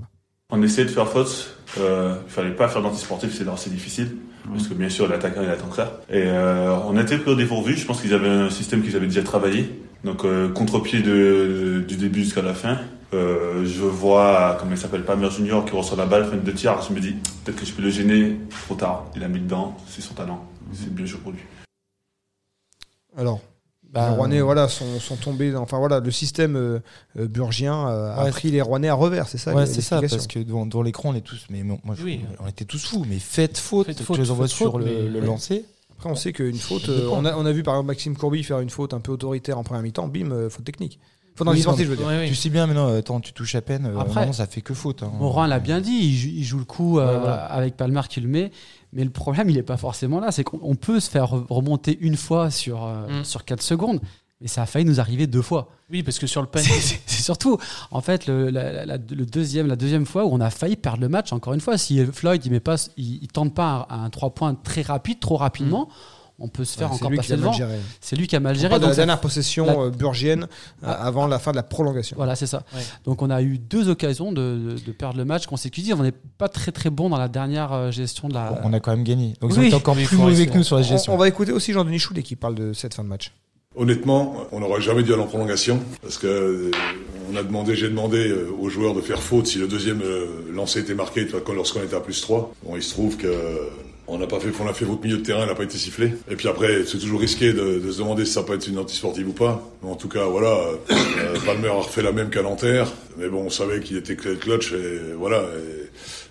On 0.50 0.62
essayait 0.62 0.86
de 0.86 0.92
faire 0.92 1.08
faute. 1.08 1.56
Euh, 1.78 2.16
il 2.26 2.30
fallait 2.30 2.54
pas 2.54 2.68
faire 2.68 2.82
d'antisportif, 2.82 3.36
c'est 3.36 3.48
assez 3.48 3.70
difficile. 3.70 4.16
Parce 4.48 4.68
que 4.68 4.74
bien 4.74 4.90
sûr, 4.90 5.08
l'attaquant, 5.08 5.40
il 5.42 5.48
attend 5.48 5.68
que 5.68 5.76
ça. 5.76 6.02
Et 6.10 6.22
euh, 6.22 6.76
on 6.86 6.96
a 6.96 7.02
été 7.02 7.16
pris 7.16 7.30
au 7.30 7.34
dépourvu. 7.34 7.76
Je 7.76 7.86
pense 7.86 8.00
qu'ils 8.02 8.12
avaient 8.12 8.28
un 8.28 8.50
système 8.50 8.82
qu'ils 8.82 8.94
avaient 8.94 9.06
déjà 9.06 9.22
travaillé. 9.22 9.82
Donc, 10.04 10.24
euh, 10.24 10.50
contre-pied 10.50 11.00
de, 11.00 11.82
du 11.88 11.96
début 11.96 12.24
jusqu'à 12.24 12.42
la 12.42 12.52
fin. 12.52 12.78
Euh, 13.14 13.64
je 13.64 13.82
vois, 13.82 14.56
comment 14.60 14.72
il 14.72 14.78
s'appelle, 14.78 15.04
Palmer 15.04 15.30
Junior 15.30 15.64
qui 15.64 15.74
reçoit 15.74 15.96
la 15.96 16.04
balle, 16.04 16.26
fin 16.26 16.36
de 16.36 16.50
tiers. 16.50 16.82
Je 16.82 16.92
me 16.92 17.00
dis, 17.00 17.12
peut-être 17.44 17.58
que 17.58 17.64
je 17.64 17.72
peux 17.72 17.82
le 17.82 17.90
gêner. 17.90 18.38
Trop 18.66 18.74
tard. 18.74 19.06
Il 19.16 19.24
a 19.24 19.28
mis 19.28 19.40
dedans. 19.40 19.76
C'est 19.88 20.02
son 20.02 20.12
talent. 20.12 20.44
C'est 20.74 20.92
bien 20.94 21.06
joué 21.06 21.20
pour 21.20 21.32
lui. 21.32 21.40
Alors, 23.16 23.40
Bah, 23.94 24.10
les 24.10 24.16
Rouennais 24.16 24.40
voilà, 24.40 24.68
sont, 24.68 24.98
sont 25.00 25.16
tombés. 25.16 25.52
dans- 25.52 25.62
Enfin 25.62 25.78
voilà, 25.78 26.00
le 26.00 26.10
système 26.10 26.56
euh, 26.56 26.80
euh, 27.18 27.28
burgien 27.28 27.88
euh, 27.88 28.14
a 28.14 28.26
pris 28.30 28.50
les 28.50 28.60
Rouennais 28.60 28.88
à 28.88 28.94
revers, 28.94 29.28
c'est 29.28 29.38
ça 29.38 29.54
Ouais, 29.54 29.64
les- 29.66 29.72
c'est 29.72 29.80
ça, 29.82 30.00
parce 30.00 30.26
que 30.26 30.40
devant, 30.40 30.66
devant 30.66 30.82
l'écran, 30.82 31.10
on 31.10 31.14
est 31.14 31.20
tous. 31.20 31.46
Mais 31.50 31.62
moi, 31.62 31.78
je- 31.96 32.02
Oui. 32.04 32.20
on 32.44 32.48
était 32.48 32.64
tous 32.64 32.84
fous. 32.84 33.06
Mais 33.08 33.18
faites 33.18 33.56
faute, 33.58 33.86
Faites 33.86 33.98
je 33.98 34.02
faute, 34.02 34.18
les 34.18 34.30
envoie 34.30 34.46
faites 34.48 34.56
sur 34.56 34.72
faute, 34.72 34.80
le, 34.80 34.86
mais- 34.86 35.08
le 35.08 35.20
ouais. 35.20 35.26
lancer. 35.26 35.64
Après, 35.96 36.10
on 36.10 36.16
sait 36.16 36.32
qu'une 36.32 36.56
faute. 36.58 36.88
Euh, 36.88 37.08
on, 37.12 37.24
a, 37.24 37.34
on 37.36 37.46
a 37.46 37.52
vu 37.52 37.62
par 37.62 37.74
exemple 37.74 37.86
Maxime 37.86 38.16
Courby 38.16 38.42
faire 38.42 38.58
une 38.60 38.68
faute 38.70 38.92
un 38.94 39.00
peu 39.00 39.12
autoritaire 39.12 39.58
en 39.58 39.62
première 39.62 39.82
mi-temps, 39.82 40.08
bim, 40.08 40.32
euh, 40.32 40.50
faute 40.50 40.64
technique. 40.64 40.98
Faute 41.36 41.46
dans 41.46 41.52
Oui, 41.52 41.58
les 41.58 41.62
je 41.84 41.88
veux 41.90 41.96
dire. 41.96 42.06
oui. 42.06 42.28
Tu 42.28 42.34
sais 42.36 42.48
bien, 42.48 42.66
mais 42.68 42.74
non, 42.74 42.96
attends, 42.96 43.20
tu 43.20 43.32
touches 43.32 43.54
à 43.56 43.60
peine. 43.60 43.86
euh, 43.86 43.98
Après- 43.98 44.24
non, 44.26 44.32
ça 44.32 44.46
fait 44.46 44.60
que 44.60 44.72
faute. 44.74 45.02
hein. 45.02 45.10
Morin 45.18 45.46
l'a 45.48 45.58
bien 45.58 45.80
dit, 45.80 45.90
il 45.90 46.14
joue, 46.16 46.28
il 46.32 46.44
joue 46.44 46.58
le 46.58 46.64
coup 46.64 46.98
euh, 47.00 47.06
Ouais, 47.14 47.18
voilà. 47.20 47.34
avec 47.46 47.76
Palmer 47.76 48.02
qui 48.08 48.20
le 48.20 48.28
met. 48.28 48.52
Mais 48.94 49.04
le 49.04 49.10
problème, 49.10 49.50
il 49.50 49.56
n'est 49.56 49.62
pas 49.62 49.76
forcément 49.76 50.20
là. 50.20 50.30
C'est 50.32 50.44
qu'on 50.44 50.60
on 50.62 50.76
peut 50.76 51.00
se 51.00 51.10
faire 51.10 51.24
re- 51.34 51.44
remonter 51.48 51.98
une 52.00 52.16
fois 52.16 52.50
sur, 52.50 52.84
euh, 52.84 53.20
Mm. 53.20 53.24
sur 53.24 53.44
4 53.44 53.60
secondes. 53.62 54.00
Mais 54.40 54.48
ça 54.48 54.62
a 54.62 54.66
failli 54.66 54.84
nous 54.84 55.00
arriver 55.00 55.26
deux 55.26 55.42
fois. 55.42 55.68
Oui, 55.90 56.02
parce 56.02 56.18
que 56.18 56.26
sur 56.26 56.40
le 56.42 56.46
panier. 56.54 56.66
C'est 57.06 57.22
surtout, 57.22 57.56
en 57.90 58.00
fait, 58.00 58.26
le, 58.26 58.50
la, 58.50 58.84
la- 58.84 58.96
le 58.96 59.26
deuxième, 59.26 59.66
la 59.66 59.76
deuxième 59.76 60.06
fois 60.06 60.24
où 60.26 60.28
on 60.32 60.40
a 60.40 60.50
failli 60.50 60.76
perdre 60.76 61.00
le 61.02 61.08
match. 61.08 61.32
Encore 61.32 61.54
une 61.54 61.60
fois, 61.60 61.78
si 61.78 62.04
Floyd 62.06 62.44
il 62.44 62.52
met 62.52 62.60
pas, 62.60 62.76
il, 62.96 63.22
il 63.22 63.28
tente 63.28 63.54
pas 63.54 63.86
un, 63.90 64.10
3 64.10 64.30
points 64.30 64.54
très 64.54 64.82
rapide, 64.82 65.18
trop 65.20 65.36
rapidement, 65.36 65.88
on 66.40 66.48
peut 66.48 66.64
se 66.64 66.76
faire 66.76 66.88
Ouais, 66.90 66.96
encore 66.96 67.10
lui 67.10 67.18
qui 67.18 67.22
passer 67.22 67.32
a 67.34 67.36
mal 67.36 67.42
devant. 67.44 67.52
géré. 67.52 67.74
C'est 68.00 68.16
lui 68.16 68.26
qui 68.26 68.34
a 68.34 68.40
mal 68.40 68.56
géré. 68.56 68.78
donc 68.80 68.88
la 68.90 68.94
dernière 68.96 69.20
possession 69.20 69.66
la- 69.66 69.78
euh, 69.78 69.90
burgienne 69.90 70.42
euh, 70.44 70.86
Ah. 70.86 71.06
avant 71.06 71.26
la 71.28 71.38
fin 71.38 71.52
de 71.52 71.56
la 71.56 71.62
prolongation. 71.62 72.16
Voilà, 72.16 72.34
c'est 72.34 72.46
ça. 72.48 72.64
Ouais. 72.74 72.80
Donc 73.04 73.22
on 73.22 73.30
a 73.30 73.40
eu 73.42 73.58
deux 73.58 73.88
occasions 73.88 74.32
de, 74.32 74.74
de- 74.74 74.80
de 74.84 74.92
perdre 74.92 75.16
le 75.18 75.24
match 75.24 75.46
consécutif. 75.46 75.94
On 75.96 76.02
n'est 76.02 76.12
pas 76.12 76.48
très 76.48 76.72
très 76.72 76.90
bon 76.90 77.08
dans 77.08 77.18
la 77.18 77.28
dernière 77.28 77.72
euh, 77.72 77.90
gestion 77.92 78.28
de 78.28 78.34
la. 78.34 78.50
Bon, 78.50 78.58
on 78.64 78.72
a 78.72 78.80
quand 78.80 78.90
même 78.90 79.04
gagné. 79.04 79.34
Donc 79.40 79.50
Oui. 79.52 79.56
ils 79.56 79.60
ont 79.60 79.62
été 79.66 79.74
encore 79.76 79.94
plus 79.94 80.16
mauvais 80.16 80.46
que 80.46 80.56
nous 80.56 80.64
sur 80.64 80.76
la 80.76 80.82
On, 80.82 80.88
gestion. 80.88 81.14
on 81.14 81.16
va 81.16 81.28
écouter 81.28 81.52
aussi 81.52 81.72
Jean-Denis 81.72 81.98
Choulet 82.00 82.22
qui 82.24 82.34
parle 82.36 82.56
de 82.56 82.72
cette 82.72 82.94
fin 82.94 83.04
de 83.04 83.08
match. 83.08 83.32
Honnêtement, 83.76 84.36
on 84.52 84.60
n'aurait 84.60 84.80
jamais 84.80 85.02
dû 85.02 85.12
aller 85.12 85.22
en 85.22 85.26
prolongation 85.26 85.80
parce 86.00 86.16
que 86.16 86.70
on 87.32 87.36
a 87.36 87.42
demandé, 87.42 87.74
j'ai 87.74 87.88
demandé 87.88 88.32
aux 88.60 88.68
joueurs 88.68 88.94
de 88.94 89.00
faire 89.00 89.20
faute 89.20 89.48
si 89.48 89.58
le 89.58 89.66
deuxième 89.66 90.00
lancer 90.52 90.80
était 90.80 90.94
marqué 90.94 91.26
lorsqu'on 91.54 91.82
était 91.82 91.96
à 91.96 92.00
plus 92.00 92.20
3. 92.20 92.52
Bon, 92.64 92.76
il 92.76 92.82
se 92.82 92.90
trouve 92.92 93.16
que 93.16 93.26
on 94.06 94.18
n'a 94.18 94.26
pas 94.26 94.38
fait, 94.38 94.50
on 94.60 94.68
a 94.68 94.72
fait 94.72 94.84
votre 94.84 95.02
milieu 95.02 95.18
de 95.18 95.22
terrain, 95.22 95.42
il 95.44 95.48
n'a 95.48 95.54
pas 95.54 95.64
été 95.64 95.78
sifflé. 95.78 96.12
Et 96.30 96.36
puis 96.36 96.48
après, 96.48 96.84
c'est 96.84 96.98
toujours 96.98 97.20
risqué 97.20 97.52
de, 97.52 97.80
se 97.90 97.98
demander 97.98 98.24
si 98.24 98.32
ça 98.32 98.42
peut 98.42 98.54
être 98.54 98.66
une 98.68 98.78
antisportive 98.78 99.28
ou 99.28 99.32
pas. 99.32 99.62
En 99.82 99.96
tout 99.96 100.08
cas, 100.08 100.24
voilà, 100.26 100.48
euh, 100.48 101.36
Palmer 101.46 101.68
a 101.68 101.72
refait 101.72 102.02
la 102.02 102.12
même 102.12 102.30
qu'à. 102.30 102.42
Mais 103.16 103.28
bon, 103.28 103.44
on 103.46 103.50
savait 103.50 103.80
qu'il 103.80 103.96
était 103.96 104.16
clutch 104.16 104.72
et 104.72 105.14
voilà. 105.16 105.44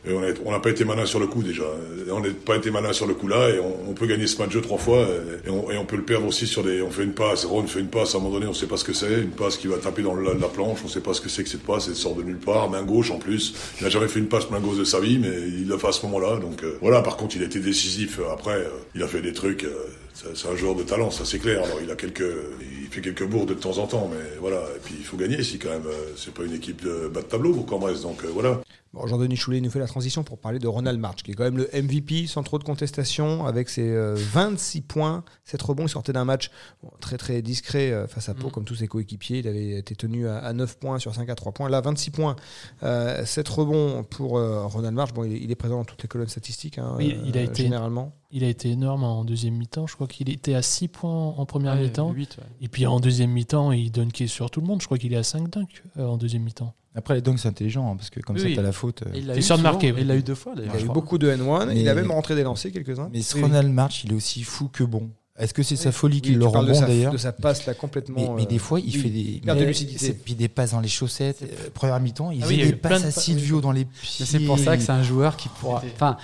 Et 0.05 0.13
on 0.45 0.51
n'a 0.51 0.60
pas 0.60 0.69
été 0.69 0.83
malin 0.86 1.05
sur 1.05 1.19
le 1.19 1.27
coup 1.27 1.43
déjà. 1.43 1.63
On 2.12 2.19
n'a 2.19 2.29
pas 2.45 2.57
été 2.57 2.72
malin 2.72 2.91
sur 2.91 3.05
le 3.07 3.13
coup 3.13 3.27
là 3.27 3.50
et 3.50 3.60
on, 3.60 3.89
on 3.89 3.93
peut 3.93 4.05
gagner 4.05 4.27
ce 4.27 4.38
match 4.38 4.60
trois 4.62 4.77
fois 4.77 5.05
et, 5.45 5.50
on, 5.50 5.72
et 5.72 5.77
on 5.77 5.86
peut 5.86 5.95
le 5.95 6.03
perdre 6.03 6.27
aussi 6.27 6.45
sur 6.45 6.63
des. 6.63 6.81
On 6.81 6.89
fait 6.91 7.03
une 7.03 7.13
passe, 7.13 7.45
Ron 7.45 7.65
fait 7.67 7.79
une 7.79 7.88
passe 7.88 8.13
à 8.13 8.17
un 8.17 8.22
moment 8.22 8.33
donné, 8.36 8.48
on 8.48 8.53
sait 8.53 8.67
pas 8.67 8.77
ce 8.77 8.83
que 8.83 8.93
c'est, 8.93 9.22
une 9.22 9.31
passe 9.31 9.57
qui 9.57 9.67
va 9.67 9.77
taper 9.77 10.01
dans 10.01 10.15
la, 10.15 10.33
la 10.33 10.48
planche, 10.48 10.79
on 10.83 10.88
sait 10.88 11.00
pas 11.01 11.13
ce 11.13 11.22
que 11.22 11.29
c'est 11.29 11.43
que 11.43 11.50
cette 11.50 11.63
passe, 11.63 11.88
elle 11.88 11.95
sort 11.95 12.15
de 12.15 12.24
nulle 12.24 12.38
part, 12.38 12.69
main 12.69 12.83
gauche 12.83 13.12
en 13.12 13.17
plus. 13.17 13.53
Il 13.79 13.83
n'a 13.83 13.89
jamais 13.89 14.07
fait 14.07 14.19
une 14.19 14.27
passe 14.27 14.50
main 14.50 14.60
gauche 14.60 14.77
de 14.77 14.83
sa 14.83 15.00
vie, 15.00 15.19
mais 15.19 15.29
il 15.48 15.67
l'a 15.69 15.77
fait 15.77 15.88
à 15.88 15.91
ce 15.93 16.05
moment-là. 16.05 16.38
Donc 16.39 16.63
euh, 16.63 16.77
voilà. 16.81 17.01
Par 17.01 17.15
contre, 17.17 17.36
il 17.38 17.41
a 17.43 17.45
été 17.45 17.60
décisif 17.60 18.19
euh, 18.19 18.31
après. 18.33 18.55
euh, 18.55 18.69
il 18.95 19.03
a 19.03 19.07
fait 19.07 19.22
des 19.22 19.33
trucs. 19.33 19.63
euh, 19.63 19.74
c'est 20.13 20.48
un 20.48 20.55
joueur 20.55 20.75
de 20.75 20.84
talent, 20.84 21.10
ça 21.12 21.25
c'est 21.25 21.39
clair. 21.39 21.63
Alors 21.63 21.79
il 21.82 21.89
a 21.91 21.96
quelques, 21.96 22.24
il 22.62 22.88
fait 22.89 23.01
quelques 23.01 23.25
bourdes 23.27 23.50
de 23.50 23.53
temps 23.55 23.77
en 23.77 23.88
temps, 23.88 24.10
mais 24.12 24.38
voilà. 24.39 24.58
Et 24.75 24.79
puis 24.84 24.96
il 24.98 25.03
faut 25.05 25.17
gagner 25.17 25.39
ici 25.39 25.58
quand 25.60 25.70
même. 25.70 25.86
Euh, 25.88 26.13
C'est 26.15 26.34
pas 26.34 26.43
une 26.43 26.53
équipe 26.53 26.84
de 26.84 27.08
bas 27.08 27.22
de 27.22 27.27
tableau 27.27 27.53
pour 27.53 27.65
Cambrai, 27.65 27.93
donc 28.01 28.24
euh, 28.24 28.27
voilà. 28.34 28.62
Bon, 28.93 29.08
Jean-Denis 29.08 29.38
Choulet 29.38 29.60
nous 29.60 29.72
fait 29.72 29.79
la 29.79 29.88
transition 29.88 30.24
pour 30.24 30.38
parler 30.38 30.60
de 30.60 30.67
Ronald 30.67 31.00
March, 31.00 31.24
qui 31.24 31.32
est 31.32 31.34
quand 31.34 31.46
même 31.46 31.58
le 31.58 31.67
MVP 31.74 32.27
sans 32.27 32.43
trop 32.43 32.60
de 32.60 32.63
contestation, 32.63 33.48
avec 33.48 33.67
ses 33.70 33.89
euh, 33.89 34.13
26 34.15 34.82
points, 34.82 35.24
7 35.46 35.60
rebonds. 35.63 35.86
Il 35.86 35.89
sortait 35.89 36.13
d'un 36.13 36.25
match 36.25 36.51
bon, 36.84 36.91
très 37.00 37.17
très 37.17 37.41
discret 37.41 37.91
euh, 37.91 38.05
face 38.05 38.29
à 38.29 38.36
Pau, 38.36 38.46
Mhm. 38.48 38.51
comme 38.51 38.65
tous 38.65 38.75
ses 38.75 38.88
coéquipiers. 38.88 39.39
Il 39.39 39.48
avait 39.48 39.72
été 39.79 39.96
tenu 39.96 40.27
à, 40.27 40.38
à 40.38 40.53
9 40.53 40.77
points 40.77 41.00
sur 41.00 41.15
5 41.15 41.27
à 41.27 41.34
3 41.34 41.53
points. 41.53 41.70
Là, 41.70 41.82
26 41.82 42.12
points, 42.12 42.36
euh, 42.84 43.25
7 43.25 43.50
rebonds 43.50 44.03
pour 44.03 44.38
euh, 44.38 44.67
Ronald 44.67 44.93
March. 44.93 45.12
Bon, 45.13 45.24
il, 45.24 45.34
est- 45.34 45.39
il 45.39 45.50
est 45.50 45.55
présent 45.55 45.77
dans 45.77 45.86
toutes 45.86 46.03
les 46.03 46.08
colonnes 46.08 46.27
statistiques, 46.29 46.77
hein, 46.77 46.93
Oui, 47.00 47.17
il 47.25 47.36
a 47.36 47.41
euh, 47.41 47.46
été- 47.46 47.63
généralement. 47.63 48.15
Il 48.36 48.44
a 48.44 48.48
été 48.48 48.70
énorme 48.72 49.04
en 49.04 49.24
deuxième 49.24 49.54
mi-temps. 49.54 49.86
Je 49.86 49.94
crois 49.94 50.08
qu'il 50.08 50.28
était 50.30 50.56
à 50.56 50.63
6 50.63 50.88
points 50.88 51.12
en 51.38 51.46
première 51.46 51.75
Ouais, 51.75 51.84
mi-temps. 51.84 52.10
ouais. 52.12 52.25
Et 52.62 52.68
puis 52.68 52.88
en 52.88 53.00
deuxième 53.00 53.30
mi-temps, 53.30 53.72
il 53.72 53.92
dunkait 53.92 54.25
sur 54.25 54.50
tout 54.50 54.60
le 54.60 54.66
monde. 54.66 54.82
Je 54.82 54.88
crois 54.88 54.98
qu'il 54.98 55.13
est 55.13 55.18
à 55.18 55.24
5 55.24 55.50
dunks 55.52 55.84
euh, 56.00 56.06
en 56.08 56.18
deuxième 56.18 56.42
mi-temps. 56.42 56.74
Après, 56.96 57.13
les 57.16 57.22
dunks, 57.22 57.38
c'est 57.40 57.48
intelligent 57.48 57.92
hein, 57.92 57.96
parce 57.96 58.10
que 58.10 58.20
comme 58.22 58.36
Oui, 58.36 58.42
ça, 58.42 58.56
t'as 58.56 58.62
la 58.63 58.72
faute. 58.72 59.04
euh. 59.04 59.12
Il 59.16 59.28
l'a 59.28 59.34
C'est 59.36 59.40
eu 59.40 59.44
sûr 59.44 59.58
de 59.58 59.63
marquer, 59.63 59.92
oui. 59.92 60.00
Il 60.02 60.08
l'a 60.08 60.16
eu 60.16 60.24
deux 60.24 60.34
fois 60.36 60.54
Il 60.58 60.63
a 60.63 60.66
eu 60.66 60.84
crois. 60.84 60.94
beaucoup 60.94 61.18
de 61.20 61.30
N1. 61.32 61.68
Mais- 61.68 61.80
Il 61.82 61.88
a 61.90 61.94
même 61.96 62.10
rentré 62.12 62.34
des 62.36 62.42
lancers, 62.44 62.72
quelques-uns. 62.72 63.10
Mais 63.13 63.22
ce 63.22 63.36
Oui, 63.36 63.44
Ronald 63.44 63.72
March, 63.72 64.04
il 64.04 64.12
est 64.12 64.16
aussi 64.16 64.42
fou 64.44 64.68
que 64.68 64.84
bon. 64.84 65.10
Est-ce 65.38 65.54
que 65.54 65.63
c'est 65.63 65.75
sa 65.75 65.92
folie 65.92 66.22
qui 66.22 66.36
le 66.36 66.46
rend 66.46 66.63
bon 66.63 66.80
d'ailleurs 66.82 67.12
De 67.12 67.18
sa 67.18 67.32
passe 67.34 67.66
là 67.66 67.74
complètement. 67.74 68.16
mais, 68.20 68.30
mais 68.36 68.44
euh, 68.44 68.46
des 68.46 68.60
fois, 68.60 68.80
il 68.80 68.86
oui, 68.96 69.02
fait 69.02 69.10
des, 69.10 69.42
de 69.42 69.66
lucidité. 69.66 70.13
puis 70.13 70.36
des 70.36 70.48
passes 70.48 70.72
dans 70.72 70.80
les 70.80 70.88
chaussettes. 70.88 71.42
euh, 71.42 71.70
première 71.74 72.00
mi-temps, 72.00 72.30
il 72.30 72.44
Ah 72.44 72.48
il 72.52 72.62
a 72.62 72.66
des 72.68 72.74
passes 72.74 73.02
de 73.02 73.08
à 73.08 73.12
Silvio 73.12 73.60
dans 73.62 73.72
les 73.72 73.86
pieds. 73.86 74.25
c'est 74.28 74.40
pour 74.42 74.58
ça 74.60 74.78
que 74.78 74.84
c'est 74.84 74.92
un 74.92 75.02
joueur 75.04 75.36
qui 75.38 75.50
pourra. 75.50 75.82
Enfin, 75.96 76.18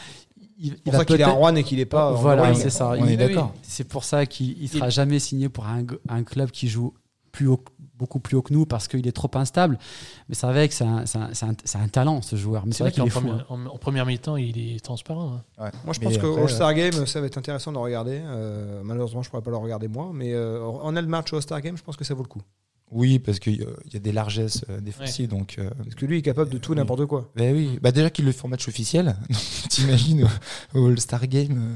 il, 0.60 0.70
C'est 0.72 0.75
il 0.78 0.82
pour 0.84 0.92
va 0.94 1.00
ça 1.00 1.06
qu'il 1.06 1.16
est 1.20 1.24
à 1.24 1.28
peut-être- 1.28 1.38
Rouen 1.38 1.56
et 1.56 1.63
qu'il 1.63 1.80
est 1.80 1.86
pas. 1.86 2.12
Voilà, 2.12 2.54
c'est 2.54 2.70
ça. 2.70 2.89
On 2.98 3.06
Il- 3.06 3.12
est 3.13 3.18
d'accord. 3.18 3.54
C'est 3.63 3.88
pour 3.88 4.04
ça 4.04 4.25
qu'il 4.25 4.62
ne 4.62 4.68
sera 4.68 4.89
jamais 4.89 5.20
signé 5.20 5.50
pour 5.50 5.66
un, 5.66 5.84
un 6.10 6.24
club 6.24 6.51
qui 6.51 6.68
joue 6.68 6.94
plus 7.32 7.48
haut, 7.48 7.63
beaucoup 7.96 8.20
plus 8.20 8.36
haut 8.38 8.42
que 8.42 8.51
nous 8.54 8.66
parce 8.66 8.88
qu'il 8.88 9.08
est 9.08 9.12
trop 9.12 9.30
instable. 9.36 9.78
Mais 10.28 10.36
c'est 10.36 10.48
vrai 10.48 10.68
que 10.68 10.74
c'est 10.74 10.84
un, 10.84 11.06
c'est 11.06 11.18
un- 11.20 11.30
c'est 11.34 11.46
un- 11.46 11.54
c'est 11.63 11.78
un 11.78 11.88
talent, 11.88 12.22
ce 12.24 12.36
joueur. 12.36 12.66
Mais 12.66 12.72
c'est 12.72 12.80
C'est 12.80 12.84
vrai 12.86 12.92
vrai 12.92 13.04
qu'il 13.04 13.13
qu'en 13.13 13.20
première, 13.22 13.42
hein. 13.51 13.68
en, 13.70 13.75
en 13.75 13.78
première 13.78 14.06
mi-temps, 14.06 14.36
il 14.36 14.58
est 14.75 14.80
transparent. 14.84 15.34
hein. 15.60 15.63
Ouais. 15.66 15.72
Moi, 15.86 15.94
je 15.94 16.00
Mais 16.00 16.06
pense 16.08 16.18
que 16.18 16.25
après, 16.28 16.42
All-Star 16.42 16.74
Game, 16.74 17.06
ça 17.06 17.22
va 17.22 17.28
être 17.28 17.38
intéressant 17.38 17.72
de 17.72 17.78
le 17.78 17.84
regarder. 17.84 18.20
Euh, 18.24 18.82
malheureusement, 18.84 19.22
je 19.22 19.28
ne 19.28 19.32
pourrais 19.32 19.44
pas 19.44 19.51
le 19.51 19.58
regarder 19.58 19.88
moi. 19.88 20.10
Mais 20.13 20.34
euh, 20.34 20.63
en 20.63 20.92
le 20.92 21.01
match 21.04 21.32
au 21.32 21.36
All-Star 21.36 21.62
Game, 21.62 21.78
je 21.78 21.84
pense 21.84 21.96
que 21.98 22.04
ça 22.04 22.13
vaut 22.16 22.24
le 22.24 22.28
coup. 22.30 22.42
Oui, 22.91 23.19
parce 23.19 23.39
qu'il 23.39 23.58
y 23.58 23.63
a- 23.63 23.67
il 23.86 23.93
y 23.93 23.98
a 23.98 24.00
des 24.00 24.12
largesses 24.12 24.65
euh, 24.69 24.79
défensives. 24.81 25.29
Donc, 25.29 25.55
euh, 25.60 25.69
Parce 25.84 25.96
que 25.96 26.05
lui 26.05 26.15
il 26.17 26.19
est 26.19 26.24
capable 26.24 26.50
de 26.50 26.58
tout, 26.58 26.72
Oui. 26.72 26.77
n'importe 26.77 27.05
quoi. 27.05 27.29
ben 27.36 27.55
oui. 27.55 27.77
Bah 27.81 27.91
déjà 27.91 28.10
qu'il 28.10 28.25
le 28.25 28.31
fait 28.31 28.46
en 28.46 28.50
match 28.50 28.67
officiel. 28.67 29.15
T'imagines 29.69 30.27
au, 30.74 30.79
au 30.79 30.88
All-Star 30.88 31.27
Game 31.27 31.58
euh, 31.58 31.75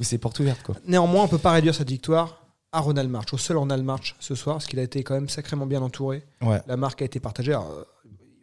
où 0.00 0.04
c'est 0.04 0.18
porte 0.18 0.38
ouverte. 0.40 0.62
Quoi. 0.62 0.76
Néanmoins, 0.86 1.22
on 1.22 1.26
ne 1.26 1.30
peut 1.30 1.38
pas 1.38 1.52
réduire 1.52 1.74
cette 1.74 1.88
victoire 1.88 2.44
à 2.72 2.80
Ronald 2.80 3.08
March, 3.10 3.32
au 3.32 3.38
seul 3.38 3.56
Ronald 3.56 3.84
March 3.84 4.16
ce 4.20 4.34
soir, 4.34 4.56
parce 4.56 4.66
qu'il 4.66 4.78
a 4.78 4.82
été 4.82 5.02
quand 5.02 5.14
même 5.14 5.28
sacrément 5.28 5.66
bien 5.66 5.82
entouré. 5.82 6.22
Ouais. 6.42 6.60
La 6.66 6.76
marque 6.76 7.02
a 7.02 7.04
été 7.04 7.20
partagée. 7.20 7.52
Alors, 7.52 7.70
euh, 7.70 7.84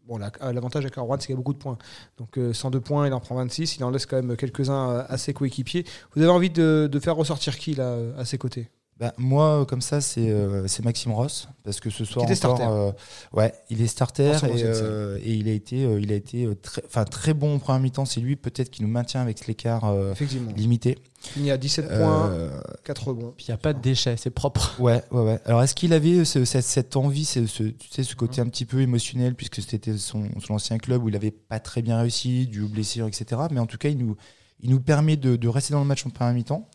bon, 0.07 0.17
la- 0.17 0.31
l'avantage 0.53 0.83
avec 0.85 0.95
Rouen, 0.95 1.15
c'est 1.19 1.27
qu'il 1.27 1.33
y 1.33 1.35
a 1.35 1.37
beaucoup 1.37 1.53
de 1.53 1.57
points. 1.59 1.77
Donc, 2.17 2.37
euh, 2.37 2.53
102 2.53 2.79
points, 2.79 3.07
il 3.07 3.13
en 3.13 3.19
prend 3.19 3.35
26. 3.35 3.77
Il 3.77 3.83
en 3.83 3.89
laisse 3.91 4.05
quand 4.05 4.21
même 4.21 4.35
quelques-uns 4.35 5.05
à 5.07 5.17
ses 5.17 5.33
coéquipiers. 5.33 5.83
Vous 6.15 6.21
avez 6.21 6.31
envie 6.31 6.49
de, 6.51 6.87
de 6.91 6.99
faire 6.99 7.15
ressortir 7.15 7.57
qui, 7.57 7.73
là, 7.75 7.97
à 8.17 8.25
ses 8.25 8.37
côtés? 8.37 8.69
Bah, 8.99 9.13
moi, 9.17 9.65
comme 9.65 9.79
ça, 9.79 10.01
c'est 10.01 10.29
euh, 10.29 10.67
c'est 10.67 10.83
Maxime 10.83 11.13
Ross 11.13 11.47
parce 11.63 11.79
que 11.79 11.89
ce 11.89 12.03
soir 12.03 12.25
Qui 12.25 12.33
était 12.33 12.45
encore, 12.45 12.57
starter. 12.57 12.73
euh, 12.73 12.91
ouais, 13.39 13.53
il 13.69 13.81
est 13.81 13.87
starter 13.87 14.31
et, 14.57 14.63
euh, 14.65 15.17
et 15.23 15.33
il 15.35 15.47
a 15.47 15.53
été, 15.53 15.85
euh, 15.85 16.01
il 16.01 16.11
a 16.11 16.15
été 16.15 16.45
euh, 16.45 16.53
très, 16.55 16.81
enfin 16.85 17.05
très 17.05 17.33
bon 17.33 17.55
en 17.55 17.59
première 17.59 17.79
mi-temps. 17.81 18.03
C'est 18.03 18.19
lui 18.19 18.35
peut-être 18.35 18.69
qui 18.69 18.81
nous 18.81 18.89
maintient 18.89 19.21
avec 19.21 19.47
l'écart 19.47 19.85
euh, 19.85 20.13
limité. 20.57 20.97
Il 21.37 21.45
y 21.45 21.51
a 21.51 21.57
17 21.57 21.87
points, 21.87 22.29
Euh, 22.31 22.59
4 22.83 23.07
rebonds. 23.07 23.33
Puis 23.37 23.45
il 23.47 23.51
n'y 23.51 23.55
a 23.55 23.57
pas 23.57 23.71
de 23.71 23.79
déchets, 23.81 24.17
c'est 24.17 24.31
propre. 24.31 24.75
Ouais, 24.81 25.01
ouais, 25.11 25.21
ouais. 25.23 25.39
Alors, 25.45 25.63
est-ce 25.63 25.75
qu'il 25.75 25.93
avait 25.93 26.25
ce- 26.25 26.43
cette, 26.43 26.65
cette 26.65 26.97
envie, 26.97 27.23
ce, 27.23 27.45
ce- 27.45 27.63
tu 27.63 27.87
sais, 27.89 28.03
ce 28.03 28.15
côté 28.17 28.41
un 28.41 28.47
petit 28.47 28.65
peu 28.65 28.81
émotionnel, 28.81 29.33
puisque 29.33 29.61
c'était 29.61 29.97
son, 29.97 30.25
son 30.45 30.55
ancien 30.55 30.77
club 30.77 31.03
où 31.05 31.07
il 31.09 31.15
avait 31.15 31.31
pas 31.31 31.59
très 31.61 31.81
bien 31.81 31.97
réussi, 32.01 32.47
dû 32.47 32.61
aux 32.63 32.67
blessures, 32.67 33.07
etc. 33.07 33.43
Mais 33.51 33.61
en 33.61 33.65
tout 33.65 33.77
cas, 33.77 33.87
il 33.89 33.97
nous, 33.97 34.17
il 34.61 34.69
nous 34.71 34.81
permet 34.81 35.15
de, 35.15 35.37
de 35.37 35.47
rester 35.47 35.73
dans 35.73 35.79
le 35.79 35.85
match 35.85 36.05
en 36.05 36.09
première 36.09 36.33
mi-temps. 36.33 36.67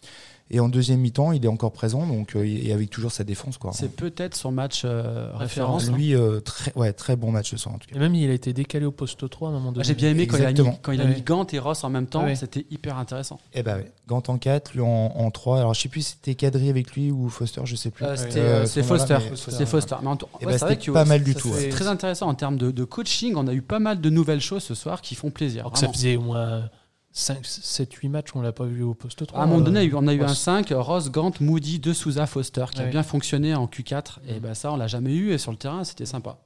Et 0.51 0.61
en 0.61 0.69
deuxième 0.69 1.01
mi-temps, 1.01 1.33
il 1.33 1.43
est 1.43 1.49
encore 1.49 1.73
présent, 1.73 2.07
donc 2.07 2.37
euh, 2.37 2.45
et 2.45 2.73
avec 2.75 2.91
toujours 2.91 3.11
sa 3.11 3.25
défense, 3.25 3.57
quoi. 3.57 3.73
C'est 3.73 3.89
peut-être 3.97 4.35
son 4.37 4.53
match 4.53 4.83
euh, 4.85 5.31
référence. 5.35 5.91
Lui, 5.91 6.15
euh, 6.15 6.41
très, 6.41 6.71
ouais, 6.77 6.93
très 6.93 7.17
bon 7.17 7.31
match 7.33 7.51
ce 7.51 7.57
soir, 7.57 7.75
en 7.75 7.79
tout 7.79 7.89
cas. 7.89 7.97
Et 7.97 7.99
même, 7.99 8.15
il 8.15 8.29
a 8.29 8.35
été 8.35 8.53
décalé 8.53 8.85
au 8.85 8.93
poste 8.93 9.29
3 9.29 9.49
à 9.49 9.51
un 9.51 9.55
moment 9.55 9.73
donné. 9.73 9.85
J'ai 9.85 9.95
bien 9.95 10.11
aimé 10.11 10.27
quand 10.27 10.37
il, 10.37 10.45
a 10.45 10.53
mis, 10.53 10.71
quand 10.83 10.93
il 10.93 11.01
a 11.01 11.05
Ouais. 11.05 11.15
mis 11.15 11.23
Gant 11.23 11.47
et 11.51 11.59
Ross 11.59 11.83
en 11.83 11.89
même 11.89 12.07
temps, 12.07 12.25
Ouais. 12.25 12.37
c'était 12.37 12.67
hyper 12.71 12.99
intéressant. 12.99 13.41
Eh 13.55 13.63
ben 13.63 13.77
ouais. 13.79 13.93
Gant 14.07 14.23
en 14.29 14.37
4, 14.37 14.75
lui 14.75 14.83
en, 14.83 14.87
en 15.17 15.31
3. 15.31 15.61
Alors 15.61 15.73
je 15.73 15.81
sais 15.81 15.89
plus 15.89 16.03
si 16.03 16.11
c'était 16.13 16.35
Kadri 16.35 16.69
avec 16.69 16.93
lui 16.93 17.11
ou 17.11 17.31
Foster, 17.31 17.63
je 17.65 17.75
sais 17.75 17.91
plus. 17.91 18.05
Euh, 18.05 18.15
c'était 18.15 18.67
c'est 18.67 18.83
Foster. 18.83 19.17
mais- 19.31 19.37
C'est 19.37 19.67
Foster. 19.67 19.97
Mais 20.03 20.09
en 20.09 20.17
tout- 20.17 20.27
ouais, 20.27 20.47
ben, 20.47 20.53
c'est 20.53 20.59
vrai 20.59 20.75
c'était 20.75 20.87
que 20.87 20.91
pas 20.91 21.07
mal 21.07 21.23
du 21.25 21.33
ça, 21.33 21.41
tout, 21.41 21.49
C'est 21.55 21.65
ouais. 21.65 21.69
très 21.71 21.87
intéressant 21.89 22.29
en 22.29 22.35
termes 22.35 22.59
de, 22.59 22.71
de 22.71 22.85
coaching. 22.85 23.33
On 23.37 23.47
a 23.49 23.55
eu 23.55 23.63
pas 23.63 23.79
mal 23.79 24.01
de 24.03 24.11
nouvelles 24.11 24.43
choses 24.43 24.63
ce 24.63 24.75
soir 24.75 25.01
qui 25.01 25.15
font 25.15 25.31
plaisir. 25.31 25.63
Alors 25.63 25.79
ça 25.79 25.89
faisait 25.91 26.17
au 26.17 26.21
moins 26.23 26.69
7-8 27.15 28.09
matchs, 28.09 28.29
on 28.35 28.43
l'a 28.43 28.53
pas 28.53 28.65
vu 28.65 28.83
au 28.83 28.95
poste 28.95 29.25
3. 29.27 29.39
À 29.41 29.45
un 29.45 29.47
moment 29.47 29.61
donné, 29.61 29.89
euh, 29.89 29.97
on 29.97 30.07
a 30.09 30.15
eu 30.15 30.23
un 30.23 30.29
5, 30.35 30.73
Ross, 30.75 31.11
Gant, 31.11 31.31
Moody, 31.41 31.79
De 31.79 31.93
Souza, 31.93 32.27
Foster, 32.27 32.65
qui 32.73 32.81
a 32.83 32.87
bien 32.87 33.03
fonctionné 33.05 33.55
en 33.55 33.67
Q4. 33.67 34.19
Et 34.29 34.41
ben 34.41 34.55
ça, 34.55 34.73
on 34.73 34.77
l'a 34.77 34.89
jamais 34.89 35.15
eu. 35.15 35.33
Et 35.33 35.39
sur 35.39 35.53
le 35.53 35.57
terrain, 35.57 35.85
c'était 35.85 36.07
sympa. 36.07 36.39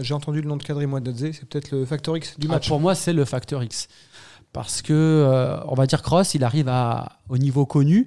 J'ai 0.00 0.14
entendu- 0.14 0.40
le 0.40 0.48
nom 0.48 0.56
de 0.56 0.62
Kadri 0.62 0.86
Moadadze, 0.86 1.32
c'est 1.32 1.44
peut-être 1.46 1.70
le 1.72 1.84
facteur 1.84 2.16
X 2.16 2.38
du 2.38 2.46
Ah, 2.48 2.54
match. 2.54 2.68
pour 2.68 2.80
moi, 2.80 2.94
c'est 2.94 3.12
le 3.12 3.26
facteur 3.26 3.62
X. 3.62 3.88
Parce 4.54 4.80
que, 4.82 4.92
euh, 4.92 5.58
on 5.66 5.74
va 5.74 5.86
dire, 5.86 6.00
Cross, 6.00 6.34
il 6.34 6.44
arrive 6.44 6.68
à, 6.68 7.18
au 7.28 7.36
niveau 7.36 7.66
connu. 7.66 8.06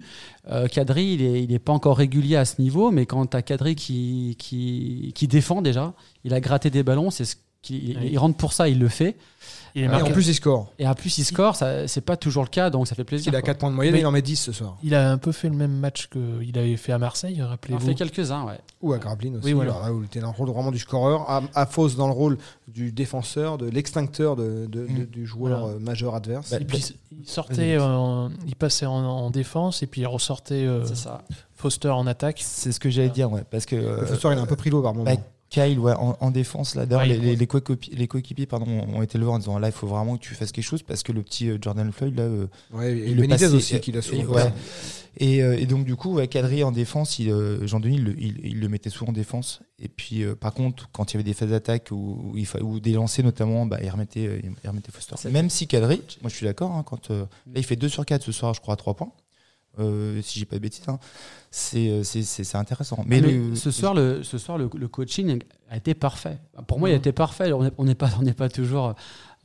Euh, 0.49 0.67
Kadri, 0.67 1.13
il 1.13 1.21
n'est 1.21 1.43
il 1.43 1.53
est 1.53 1.59
pas 1.59 1.73
encore 1.73 1.97
régulier 1.97 2.37
à 2.37 2.45
ce 2.45 2.59
niveau, 2.61 2.89
mais 2.89 3.05
quand 3.05 3.27
tu 3.27 3.37
as 3.37 3.41
Kadri 3.43 3.75
qui, 3.75 4.35
qui, 4.39 5.11
qui 5.13 5.27
défend 5.27 5.61
déjà, 5.61 5.93
il 6.23 6.33
a 6.33 6.39
gratté 6.39 6.69
des 6.71 6.83
ballons, 6.83 7.11
c'est 7.11 7.25
ce 7.25 7.35
il- 7.69 7.97
Oui. 7.99 8.09
il 8.11 8.17
rentre 8.17 8.37
pour 8.37 8.53
ça, 8.53 8.67
il 8.69 8.79
le 8.79 8.87
fait. 8.89 9.15
Il 9.75 9.83
Et 9.83 9.87
en 9.89 10.05
plus, 10.11 10.27
il 10.27 10.33
score. 10.33 10.73
Et 10.79 10.87
en 10.87 10.95
plus, 10.95 11.19
il 11.19 11.23
score, 11.23 11.55
ça- 11.55 11.87
c'est 11.87 12.01
pas 12.01 12.17
toujours 12.17 12.41
le 12.41 12.49
cas, 12.49 12.71
donc 12.71 12.87
ça 12.87 12.95
fait 12.95 13.03
plaisir. 13.03 13.31
Il 13.31 13.35
a 13.35 13.41
quoi. 13.41 13.47
4 13.47 13.59
points 13.59 13.69
de 13.69 13.75
moyenne 13.75 13.93
Mais- 13.93 13.99
il 13.99 14.05
en 14.07 14.11
met 14.11 14.23
10 14.23 14.37
ce 14.37 14.51
soir. 14.51 14.75
il 14.81 14.95
a 14.95 15.11
un 15.11 15.19
peu 15.19 15.31
fait 15.31 15.49
le 15.49 15.55
même 15.55 15.71
match 15.77 16.07
qu'il 16.09 16.57
avait 16.57 16.77
fait 16.77 16.93
à 16.93 16.97
Marseille, 16.97 17.35
Il 17.37 17.43
en 17.43 17.49
rappelez-vous. 17.49 17.85
fait 17.85 17.93
quelques-uns, 17.93 18.43
ouais. 18.45 18.57
Ou 18.81 18.93
à 18.93 18.97
Grappling 18.97 19.35
aussi. 19.35 19.45
Oui, 19.45 19.53
voilà. 19.53 19.73
alors 19.73 19.85
là, 19.85 19.93
où 19.93 20.01
il 20.01 20.05
était 20.05 20.19
dans 20.19 20.31
le 20.31 20.35
rôle 20.37 20.49
vraiment 20.49 20.71
du 20.71 20.79
scoreur. 20.79 21.29
À, 21.29 21.43
à 21.53 21.65
Fos 21.67 21.89
dans 21.89 22.07
le 22.07 22.13
rôle 22.13 22.39
du 22.67 22.91
défenseur, 22.91 23.59
de 23.59 23.67
l'extincteur 23.69 24.35
de, 24.35 24.65
de- 24.65 24.87
de- 24.87 24.87
Mm. 24.87 25.05
du 25.05 25.27
joueur 25.27 25.59
Voilà. 25.59 25.75
euh, 25.75 25.79
majeur 25.79 26.15
adverse. 26.15 26.53
Et 26.53 26.65
puis 26.65 26.83
il 27.11 27.27
sortait, 27.29 27.77
en- 27.77 28.31
il 28.47 28.55
passait 28.55 28.87
en, 28.87 28.93
en 28.95 29.29
défense 29.29 29.83
et 29.83 29.87
puis 29.87 30.01
il 30.01 30.07
ressortait 30.07 30.65
euh, 30.65 30.85
ça. 30.95 31.21
Foster 31.53 31.89
en 31.89 32.07
attaque. 32.07 32.41
C'est 32.43 32.71
ce 32.71 32.79
que 32.79 32.89
j'allais 32.89 33.09
dire, 33.09 33.31
ouais. 33.31 33.43
Parce 33.51 33.65
que. 33.67 33.75
euh, 33.75 34.05
Foster, 34.07 34.29
il 34.31 34.37
a 34.39 34.41
un 34.41 34.45
peu 34.47 34.55
pris 34.55 34.69
l'eau 34.71 34.81
par 34.81 34.93
moment. 34.95 35.05
bah, 35.11 35.21
Kyle, 35.49 35.79
ouais, 35.79 35.93
en, 35.93 36.17
en 36.19 36.29
défense, 36.31 36.75
là, 36.75 36.85
d'ailleurs, 36.85 37.01
Ouais, 37.03 37.07
les, 37.07 37.15
il- 37.15 37.23
les, 37.23 37.35
les 37.37 37.47
coéquipiers, 37.47 37.95
les 37.95 38.07
coéquipiers, 38.07 38.45
pardon, 38.45 38.65
ont 38.93 39.01
été 39.01 39.17
le 39.17 39.23
voir 39.23 39.35
en 39.35 39.39
disant 39.39 39.57
là, 39.59 39.69
il 39.69 39.73
faut 39.73 39.87
vraiment 39.87 40.17
que 40.17 40.21
tu 40.21 40.33
fasses 40.35 40.51
quelque 40.51 40.65
chose 40.65 40.83
parce 40.83 41.03
que 41.03 41.11
le 41.13 41.23
petit 41.23 41.49
euh, 41.49 41.57
Jordan 41.61 41.89
Floyd, 41.91 42.15
là, 42.17 42.23
euh, 42.23 42.47
ouais, 42.73 42.91
et 42.97 43.07
il 43.11 43.15
le 43.15 43.21
Benitez 43.21 43.47
aussi, 43.47 43.79
qui 43.79 43.91
l'a 43.93 44.01
souvent 44.01 44.21
et, 44.21 44.25
fait. 44.25 44.31
ouais. 44.31 44.53
et, 45.17 45.41
euh, 45.43 45.57
et 45.57 45.65
donc, 45.65 45.85
du 45.85 45.95
coup, 45.95 46.13
ouais, 46.15 46.27
Kadri 46.27 46.63
en 46.63 46.71
défense, 46.73 47.17
il, 47.19 47.33
Jean-Denis, 47.65 47.95
il, 47.95 48.03
le- 48.03 48.19
il, 48.21 48.39
il 48.45 48.59
le 48.59 48.67
mettait 48.67 48.89
souvent 48.89 49.11
en 49.11 49.13
défense. 49.13 49.61
Et 49.79 49.87
puis, 49.87 50.23
euh, 50.23 50.35
par 50.35 50.53
contre, 50.53 50.89
quand 50.91 51.11
il 51.11 51.15
y 51.15 51.17
avait 51.17 51.23
des 51.23 51.33
phases 51.33 51.51
d'attaque 51.51 51.89
ou, 51.91 52.33
ou, 52.61 52.79
des 52.81 52.91
lancers 52.93 53.23
notamment, 53.23 53.65
bah, 53.65 53.77
il, 53.81 53.89
remettait, 53.89 54.41
il 54.63 54.69
remettait 54.69 54.91
Foster. 54.91 55.15
Même 55.29 55.49
si 55.49 55.65
Kadri, 55.67 56.01
moi 56.21 56.29
je 56.29 56.35
suis 56.35 56.45
d'accord, 56.45 56.71
hein, 56.73 56.83
quand 56.85 57.09
euh, 57.11 57.21
là, 57.21 57.53
il 57.55 57.63
fait 57.63 57.75
2 57.77 57.87
sur 57.87 58.05
4 58.05 58.21
ce 58.23 58.31
soir, 58.33 58.53
je 58.53 58.59
crois, 58.59 58.73
à 58.73 58.77
3 58.77 58.95
points. 58.95 59.11
Euh, 59.79 60.21
si 60.21 60.39
j'ai 60.39 60.45
pas 60.45 60.55
de 60.55 60.61
bêtises, 60.61 60.83
hein. 60.87 60.99
c'est 61.51 61.89
euh, 61.89 62.03
c'est- 62.03 62.23
c'est- 62.23 62.43
c'est 62.43 62.57
intéressant. 62.57 63.03
Mais, 63.05 63.21
Mais 63.21 63.31
le- 63.31 63.55
ce 63.55 63.71
soir, 63.71 63.93
le, 63.93 64.23
ce 64.23 64.37
soir 64.37 64.57
le, 64.57 64.69
le 64.75 64.87
coaching 64.87 65.39
a 65.69 65.77
été 65.77 65.93
parfait. 65.93 66.39
Pour 66.67 66.79
moi, 66.79 66.89
il 66.89 66.93
a 66.93 66.95
Mhm. 66.95 66.99
été 66.99 67.11
parfait. 67.11 67.51
On 67.53 67.83
n'est 67.85 67.95
pas, 67.95 68.09
on 68.19 68.23
n'est 68.23 68.33
pas 68.33 68.49
toujours, 68.49 68.95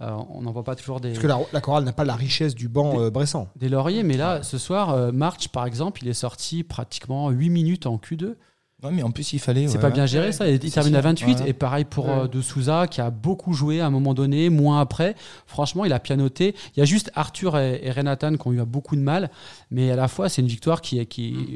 euh, 0.01 0.11
on 0.31 0.43
n'en 0.43 0.53
voit 0.53 0.65
pas 0.65 0.75
toujours 0.75 1.01
des, 1.01 1.11
Parce 1.11 1.21
que 1.23 1.27
la, 1.27 1.39
la 1.53 1.61
chorale 1.61 1.85
n'a 1.85 1.93
pas 1.93 2.05
la 2.05 2.15
richesse 2.17 2.55
du 2.55 2.69
banc 2.69 2.99
euh, 3.01 3.11
Bressan. 3.11 3.49
des 3.57 3.69
lauriers. 3.69 4.03
Mais 4.03 4.17
là, 4.17 4.43
ce 4.43 4.59
soir, 4.59 4.91
euh, 4.91 5.13
March, 5.13 5.49
par 5.49 5.67
exemple, 5.67 6.03
il 6.03 6.09
est 6.09 6.15
sorti 6.15 6.63
pratiquement 6.65 7.31
8 7.31 7.51
minutes 7.51 7.87
en 7.87 7.99
Q2. 7.99 8.37
Ouais, 8.83 8.91
mais 8.91 9.03
en 9.05 9.11
plus, 9.13 9.33
il 9.33 9.39
fallait. 9.39 9.69
C'est 9.69 9.75
ouais, 9.77 9.81
pas 9.81 9.87
ouais. 9.89 9.93
bien 9.93 10.07
géré 10.07 10.33
ça. 10.33 10.49
Il, 10.49 10.59
termine 10.59 10.97
à 10.97 11.01
sûr. 11.01 11.09
28 11.11 11.41
Ouais. 11.41 11.49
et 11.51 11.53
pareil 11.53 11.85
pour 11.85 12.07
Ouais. 12.07 12.23
euh, 12.25 12.27
De 12.29 12.41
Souza 12.41 12.87
qui 12.89 13.01
a 13.01 13.11
beaucoup 13.11 13.53
joué 13.53 13.81
à 13.81 13.87
un 13.87 13.91
moment 13.91 14.13
donné, 14.15 14.51
moins 14.51 14.81
après. 14.81 15.15
Franchement, 15.47 15.85
il 15.85 15.93
a 15.93 16.01
pianoté. 16.01 16.55
Il 16.77 16.81
y 16.81 16.83
a 16.83 16.85
juste 16.85 17.11
Arthur 17.15 17.57
et, 17.59 17.81
et 17.83 17.91
Renatan 17.93 18.37
qui 18.37 18.49
ont 18.49 18.53
eu 18.53 18.63
beaucoup 18.65 18.97
de 18.97 19.01
mal, 19.03 19.31
mais 19.71 19.91
à 19.91 19.97
la 19.97 20.09
fois 20.09 20.29
c'est 20.29 20.43
une 20.43 20.49
victoire 20.49 20.81
qui, 20.81 20.99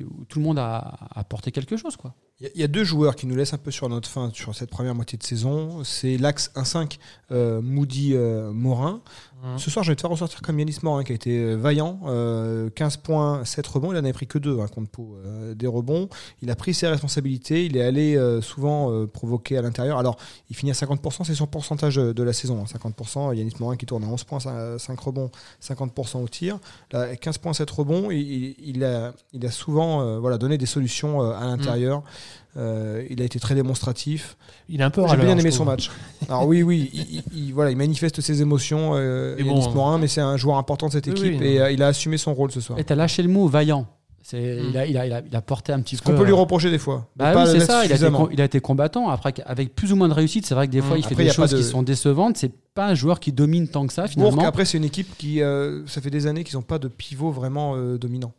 où 0.09 0.25
tout 0.25 0.39
le 0.39 0.45
monde 0.45 0.59
a 0.59 0.99
apporté 1.15 1.51
quelque 1.51 1.77
chose 1.77 1.97
quoi. 1.97 2.15
Il 2.39 2.45
y 2.45 2.47
a- 2.47 2.53
il 2.55 2.61
y 2.61 2.65
a 2.65 2.69
deux 2.69 2.85
joueurs 2.85 3.17
qui 3.17 3.27
nous 3.27 3.35
laissent 3.35 3.55
un 3.55 3.59
peu 3.59 3.71
sur 3.71 3.89
notre 3.89 4.09
fin 4.09 4.31
sur 4.35 4.55
cette 4.55 4.69
première 4.71 4.95
moitié 4.95 5.17
de 5.19 5.23
saison. 5.23 5.83
C'est 5.85 6.19
l'axe 6.19 6.51
1-5, 6.55 6.99
euh, 7.33 7.63
Moody 7.63 8.13
euh, 8.15 8.53
Morin. 8.53 9.01
Mhm. 9.45 9.59
Ce 9.59 9.71
soir, 9.71 9.85
je 9.85 9.93
vais 9.93 9.97
te 9.97 10.01
faire 10.01 10.11
ressortir 10.11 10.41
comme 10.43 10.59
Yanis 10.59 10.79
Morin, 10.83 11.05
qui 11.05 11.13
a 11.13 11.15
été 11.15 11.39
euh, 11.39 11.55
vaillant. 11.57 12.01
euh, 12.07 12.71
15 12.71 12.97
points, 12.97 13.45
7 13.45 13.67
rebonds. 13.67 13.89
Il 13.93 13.95
n'en 13.95 13.99
avait 14.01 14.13
pris 14.13 14.27
que 14.27 14.39
2 14.39 14.57
contre 14.69 14.91
Pau. 14.91 15.15
euh, 15.25 15.55
des 15.55 15.67
rebonds. 15.67 16.09
Il 16.43 16.51
a 16.51 16.57
pris 16.57 16.73
ses 16.75 16.87
responsabilités. 16.89 17.67
Il 17.67 17.77
est 17.77 17.83
allé 17.83 18.17
euh, 18.17 18.41
souvent 18.41 18.91
euh, 18.93 19.07
provoquer 19.07 19.59
à 19.59 19.63
l'intérieur. 19.63 19.99
Alors, 19.99 20.17
il 20.51 20.57
finit 20.57 20.71
à 20.71 20.75
50%, 20.75 21.25
c'est 21.25 21.35
son 21.35 21.47
pourcentage 21.47 21.97
de 21.97 22.23
la 22.23 22.33
saison. 22.33 22.63
hein, 22.63 22.65
50%. 22.67 23.35
Yanis 23.35 23.53
Morin 23.61 23.77
qui 23.77 23.85
tourne 23.87 24.05
à 24.05 24.09
11 24.09 24.25
points, 24.25 24.41
5 24.41 24.99
rebonds, 24.99 25.31
50% 25.61 26.23
au 26.23 26.29
tir. 26.29 26.59
Là, 26.93 27.15
15 27.15 27.39
points, 27.39 27.53
7 27.53 27.71
rebonds. 27.71 28.11
Il, 28.11 28.55
il- 28.59 28.85
a, 28.85 29.13
il 29.33 29.45
a 29.47 29.51
souvent 29.51 30.01
euh, 30.01 30.19
voilà, 30.19 30.39
donné 30.39 30.57
des 30.59 30.67
solutions 30.67 31.23
euh, 31.23 31.33
à 31.35 31.45
l'intérieur. 31.45 32.03
Euh, 32.57 33.05
il 33.11 33.21
a 33.21 33.25
été 33.25 33.39
très 33.39 33.55
démonstratif. 33.55 34.37
Il 34.69 34.81
est 34.81 34.85
un 34.85 34.91
peu 34.91 35.03
J'ai 35.09 35.17
bien 35.17 35.33
aimé 35.33 35.43
trouve. 35.51 35.53
son 35.53 35.65
match. 35.67 35.91
Alors 36.29 36.47
oui, 36.47 36.63
oui, 36.63 36.91
il, 36.93 37.01
il- 37.17 37.23
il- 37.35 37.53
voilà, 37.53 37.71
il 37.71 37.77
manifeste 37.77 38.21
ses 38.21 38.41
émotions, 38.41 38.93
euh, 38.95 39.37
bon, 39.45 39.71
Morin, 39.73 39.99
mais 39.99 40.09
c'est 40.09 40.23
un 40.23 40.37
joueur 40.37 40.57
important 40.57 40.87
de 40.87 40.93
cette 40.93 41.07
équipe 41.09 41.39
oui, 41.41 41.47
et 41.47 41.61
euh, 41.61 41.71
il 41.71 41.83
a 41.83 41.89
assumé 41.89 42.17
son 42.17 42.33
rôle 42.35 42.51
ce 42.51 42.61
soir. 42.61 42.79
Et 42.79 42.85
t'as 42.85 42.95
lâché 42.95 43.23
le 43.23 43.29
mot 43.29 43.47
vaillant. 43.47 43.87
C'est, 44.23 44.39
Mm. 44.57 44.67
il, 44.71 44.79
a, 44.79 44.87
il, 44.87 44.99
a, 44.99 45.07
il, 45.07 45.13
a, 45.13 45.23
il 45.31 45.37
a 45.37 45.41
porté 45.43 45.73
un 45.73 45.81
petit 45.81 45.97
Ce 45.97 46.03
peu. 46.03 46.11
qu'on 46.11 46.19
peut 46.19 46.25
lui 46.25 46.33
euh, 46.33 46.37
reprocher 46.37 46.71
des 46.71 46.79
fois. 46.79 47.07
Bah 47.15 47.31
pas 47.33 47.45
oui, 47.45 47.51
c'est 47.61 47.65
ça. 47.65 47.75
Il 47.75 47.77
a, 47.77 47.85
été, 47.85 47.89
suffisamment. 47.91 48.19
com- 48.25 48.29
il 48.33 48.41
a 48.41 48.45
été 48.45 48.59
combattant. 48.61 49.09
Après, 49.09 49.33
avec 49.45 49.75
plus 49.77 49.93
ou 49.93 49.97
moins 49.97 50.09
de 50.09 50.15
réussite, 50.15 50.47
c'est 50.47 50.55
vrai 50.57 50.67
que 50.67 50.73
des 50.73 50.81
fois, 50.81 50.97
Mm. 50.97 50.99
il 50.99 51.03
fait 51.05 51.13
Après, 51.13 51.25
des 51.25 51.31
choses 51.33 51.51
de- 51.51 51.59
qui 51.59 51.63
sont 51.63 51.83
décevantes. 51.85 52.37
C'est 52.37 52.51
pas 52.75 52.89
un 52.89 52.95
joueur 52.95 53.21
qui 53.21 53.31
domine 53.33 53.69
tant 53.69 53.87
que 53.87 53.93
ça, 53.93 54.09
finalement. 54.09 54.33
Bourg, 54.35 54.45
après, 54.47 54.65
c'est 54.65 54.79
une 54.79 54.85
équipe 54.85 55.17
qui, 55.17 55.43
euh, 55.43 55.87
ça 55.87 56.01
fait 56.01 56.11
des 56.11 56.27
années 56.27 56.43
qu'ils 56.43 56.57
n'ont 56.57 56.63
pas 56.63 56.79
de 56.81 56.89
pivot 56.89 57.31
vraiment 57.31 57.75
euh, 57.77 57.99
dominant. 57.99 58.33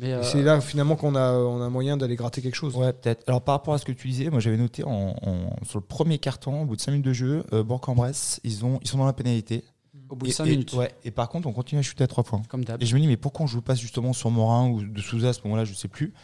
Mais, 0.00 0.12
euh, 0.12 0.22
C'est 0.22 0.42
là 0.42 0.60
finalement 0.60 0.94
qu'on 0.96 1.14
a, 1.16 1.32
on 1.32 1.60
a 1.60 1.68
moyen 1.68 1.96
d'aller 1.96 2.14
gratter 2.16 2.40
quelque 2.40 2.54
chose. 2.54 2.74
Ouais, 2.76 2.92
peut-être. 2.92 3.24
Alors, 3.28 3.42
par 3.42 3.56
rapport 3.56 3.74
à 3.74 3.78
ce 3.78 3.84
que 3.84 3.92
tu 3.92 4.06
disais, 4.08 4.30
moi 4.30 4.38
j'avais 4.40 4.56
noté 4.56 4.84
en, 4.84 5.14
en- 5.20 5.64
sur 5.64 5.78
le 5.80 5.84
premier 5.84 6.18
carton, 6.18 6.62
au 6.62 6.64
bout 6.66 6.76
de 6.76 6.80
5 6.80 6.92
minutes 6.92 7.06
de 7.06 7.12
jeu, 7.12 7.44
euh, 7.52 7.64
Bourg-en-Bresse, 7.64 8.40
ils, 8.44 8.64
ont- 8.64 8.78
ils 8.82 8.88
sont 8.88 8.98
dans 8.98 9.06
la 9.06 9.12
pénalité. 9.12 9.64
au 10.10 10.14
bout 10.16 10.24
de 10.26 10.30
Et- 10.30 10.34
5 10.34 10.46
et- 10.46 10.50
minutes, 10.50 10.72
Ouais, 10.74 10.90
et 11.04 11.10
par 11.10 11.28
contre, 11.28 11.48
on 11.48 11.52
continue 11.52 11.80
à 11.80 11.82
shooter 11.82 12.04
à 12.04 12.06
3 12.06 12.22
points. 12.24 12.42
comme 12.48 12.64
d'hab. 12.64 12.80
Et 12.82 12.86
je 12.86 12.94
me 12.94 13.00
dis, 13.00 13.06
mais 13.08 13.16
pourquoi 13.18 13.44
on 13.44 13.46
joue 13.46 13.60
pas 13.60 13.74
justement 13.74 14.12
sur 14.14 14.30
Morin 14.30 14.68
ou 14.68 14.82
de 14.82 15.00
Souza 15.02 15.30
à 15.30 15.32
ce 15.34 15.40
moment-là 15.44 15.64
Je 15.66 15.74
sais 15.74 15.88
plus. 15.88 16.14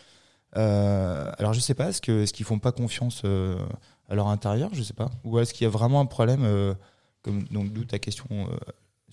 Euh, 0.57 1.31
alors, 1.39 1.53
je 1.53 1.61
sais 1.61 1.75
pas, 1.75 1.89
est-ce 1.89 2.01
que- 2.01 2.23
est-ce 2.23 2.33
qu'ils 2.33 2.47
font 2.47 2.59
pas 2.61 2.73
confiance 2.73 3.23
euh, 3.25 3.57
à 4.09 4.15
leur 4.15 4.29
intérieur 4.29 4.71
Je 4.73 4.83
sais 4.83 4.93
pas. 4.95 5.11
Ou 5.25 5.39
est-ce 5.41 5.53
qu'il 5.53 5.65
y 5.65 5.67
a 5.67 5.71
vraiment 5.71 6.01
un 6.01 6.07
problème, 6.07 6.45
euh, 6.45 6.75
comme, 7.23 7.43
donc 7.49 7.73
d'où 7.73 7.85
ta 7.85 7.99
question 7.99 8.27
euh, 8.31 8.57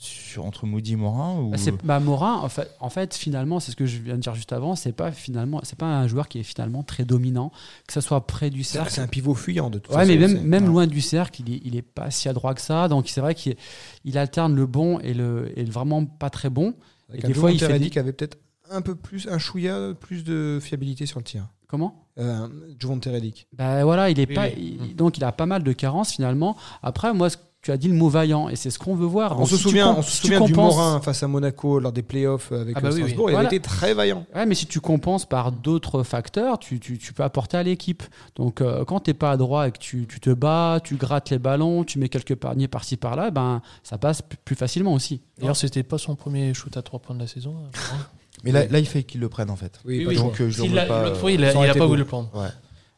sur, 0.03 0.45
entre 0.45 0.65
Moody 0.65 0.93
et 0.93 0.95
Morin 0.95 1.39
ou... 1.39 1.49
Bah, 1.51 1.57
c'est- 1.57 1.71
bah, 1.83 1.99
Morin, 1.99 2.35
en 2.37 2.49
fait, 2.49 2.69
en 2.79 2.89
fait, 2.89 3.15
finalement, 3.15 3.59
c'est 3.59 3.71
ce 3.71 3.75
que 3.75 3.85
je 3.85 3.99
viens 3.99 4.15
de 4.15 4.19
dire 4.21 4.33
juste 4.35 4.51
avant. 4.53 4.75
C'est 4.75 4.91
pas 4.93 5.11
finalement, 5.11 5.59
c'est 5.63 5.77
pas 5.77 5.85
un 5.85 6.07
joueur 6.07 6.27
qui 6.27 6.39
est 6.39 6.43
finalement 6.43 6.83
très 6.83 7.05
dominant, 7.05 7.51
que 7.87 7.93
ce 7.93 8.01
soit 8.01 8.25
près 8.27 8.49
du 8.49 8.63
cercle. 8.63 8.91
c'est 8.91 9.01
un 9.01 9.07
pivot 9.07 9.35
fuyant 9.35 9.69
de 9.69 9.79
toute 9.79 9.89
Ouais, 9.93 9.99
façon. 10.01 10.11
mais 10.11 10.17
même, 10.17 10.29
c'est- 10.37 10.41
même 10.43 10.63
ouais. 10.63 10.69
loin 10.69 10.87
du 10.87 11.01
cercle, 11.01 11.41
il 11.45 11.53
est, 11.53 11.61
il 11.63 11.75
est 11.75 11.81
pas 11.81 12.09
si 12.11 12.27
adroit 12.29 12.53
que 12.55 12.61
ça. 12.61 12.87
Donc 12.87 13.07
c'est 13.09 13.21
vrai 13.21 13.35
qu'il 13.35 13.55
il 14.03 14.17
alterne 14.17 14.55
le 14.55 14.65
bon 14.65 14.99
et 14.99 15.13
le, 15.13 15.51
et 15.57 15.63
le 15.63 15.71
vraiment 15.71 16.05
pas 16.05 16.29
très 16.29 16.49
bon. 16.49 16.73
Avec 17.09 17.23
et 17.23 17.25
un 17.25 17.27
des 17.29 17.33
fois, 17.33 17.51
il 17.51 17.59
fait 17.59 17.77
des- 17.79 17.97
avait 17.99 18.13
peut-être 18.13 18.37
un 18.71 18.81
peu 18.81 18.95
plus, 18.95 19.27
un 19.27 19.37
chouïa 19.37 19.93
plus 19.99 20.23
de 20.23 20.59
fiabilité 20.61 21.05
sur 21.05 21.19
le 21.19 21.25
tir. 21.25 21.47
Comment? 21.67 22.05
Euh, 22.17 22.47
Juventus 22.79 23.11
Redick. 23.13 23.47
Ben 23.53 23.83
voilà, 23.85 24.09
il 24.09 24.19
est 24.19 24.27
Oui, 24.27 24.35
pas, 24.35 24.47
oui. 24.47 24.77
il- 24.89 24.95
donc 24.95 25.17
il 25.17 25.23
a 25.23 25.31
pas 25.31 25.45
mal 25.45 25.63
de 25.63 25.71
carences 25.73 26.11
finalement. 26.13 26.57
Après, 26.83 27.13
moi, 27.13 27.29
ce- 27.29 27.37
tu 27.61 27.71
as 27.71 27.77
dit 27.77 27.87
le 27.87 27.93
mot 27.93 28.09
vaillant 28.09 28.49
et 28.49 28.55
c'est 28.55 28.71
ce 28.71 28.79
qu'on 28.79 28.95
veut 28.95 29.05
voir. 29.05 29.33
On 29.33 29.41
Donc, 29.41 29.47
se 29.49 29.55
si 29.55 29.61
tu 29.61 29.69
souvient, 29.69 29.93
on 29.95 30.01
se 30.01 30.09
si 30.11 30.21
tu 30.21 30.27
souvient 30.33 30.41
du 30.45 30.53
Morin 30.53 30.99
face 31.01 31.21
à 31.21 31.27
Monaco 31.27 31.79
lors 31.79 31.91
des 31.91 32.01
playoffs 32.01 32.51
avec 32.51 32.75
Ah 32.75 32.81
bah 32.81 32.87
euh, 32.87 32.91
oui, 32.91 32.95
oui. 32.95 33.01
Strasbourg. 33.09 33.29
Il 33.29 33.33
Voilà. 33.33 33.47
avait 33.49 33.55
été 33.57 33.63
très 33.67 33.93
vaillant. 33.93 34.25
Ouais, 34.35 34.45
mais 34.47 34.55
si 34.55 34.65
tu 34.65 34.79
compenses 34.79 35.25
par 35.27 35.51
d'autres 35.51 36.01
facteurs, 36.01 36.57
tu, 36.57 36.79
tu- 36.79 36.97
tu 36.97 37.13
peux 37.13 37.21
apporter 37.23 37.57
à 37.57 37.63
l'équipe. 37.63 38.01
Donc, 38.35 38.61
euh, 38.61 38.83
quand 38.85 39.01
t'es 39.01 39.13
pas 39.13 39.31
adroit 39.31 39.67
et 39.67 39.71
que 39.71 39.77
tu, 39.77 40.07
tu 40.07 40.19
te 40.19 40.31
bats, 40.31 40.79
tu 40.83 40.95
grattes 40.95 41.29
les 41.29 41.37
ballons, 41.39 41.83
tu 41.83 41.99
mets 41.99 42.09
quelques 42.09 42.35
paniers 42.35 42.67
par-ci 42.67 42.97
par-là, 42.97 43.29
ben 43.29 43.61
ça 43.83 43.97
passe 43.99 44.23
plus 44.43 44.55
facilement 44.55 44.93
aussi. 44.93 45.21
D'ailleurs, 45.37 45.55
c'était 45.55 45.83
pas 45.83 45.97
son 45.99 46.15
premier 46.15 46.53
shoot 46.55 46.75
à 46.77 46.81
3 46.81 46.99
points 46.99 47.15
de 47.15 47.21
la 47.21 47.27
saison. 47.27 47.55
hein. 47.63 47.97
Mais 48.43 48.51
là, 48.51 48.65
là, 48.65 48.79
il 48.79 48.87
fait 48.87 49.03
qu'ils 49.03 49.21
le 49.21 49.29
prennent 49.29 49.51
en 49.51 49.55
fait. 49.55 49.79
Oui, 49.85 50.03
Oui, 50.07 50.15
pas. 50.15 50.21
Donc, 50.21 50.35
je 50.41 50.49
fois, 50.49 50.65
il 51.31 51.43
a, 51.45 51.51
il 51.53 51.57
a 51.57 51.69
été 51.69 51.77
pas 51.79 51.85
voulu 51.85 51.99
le 51.99 52.05
prendre. 52.07 52.29
Ouais. 52.33 52.47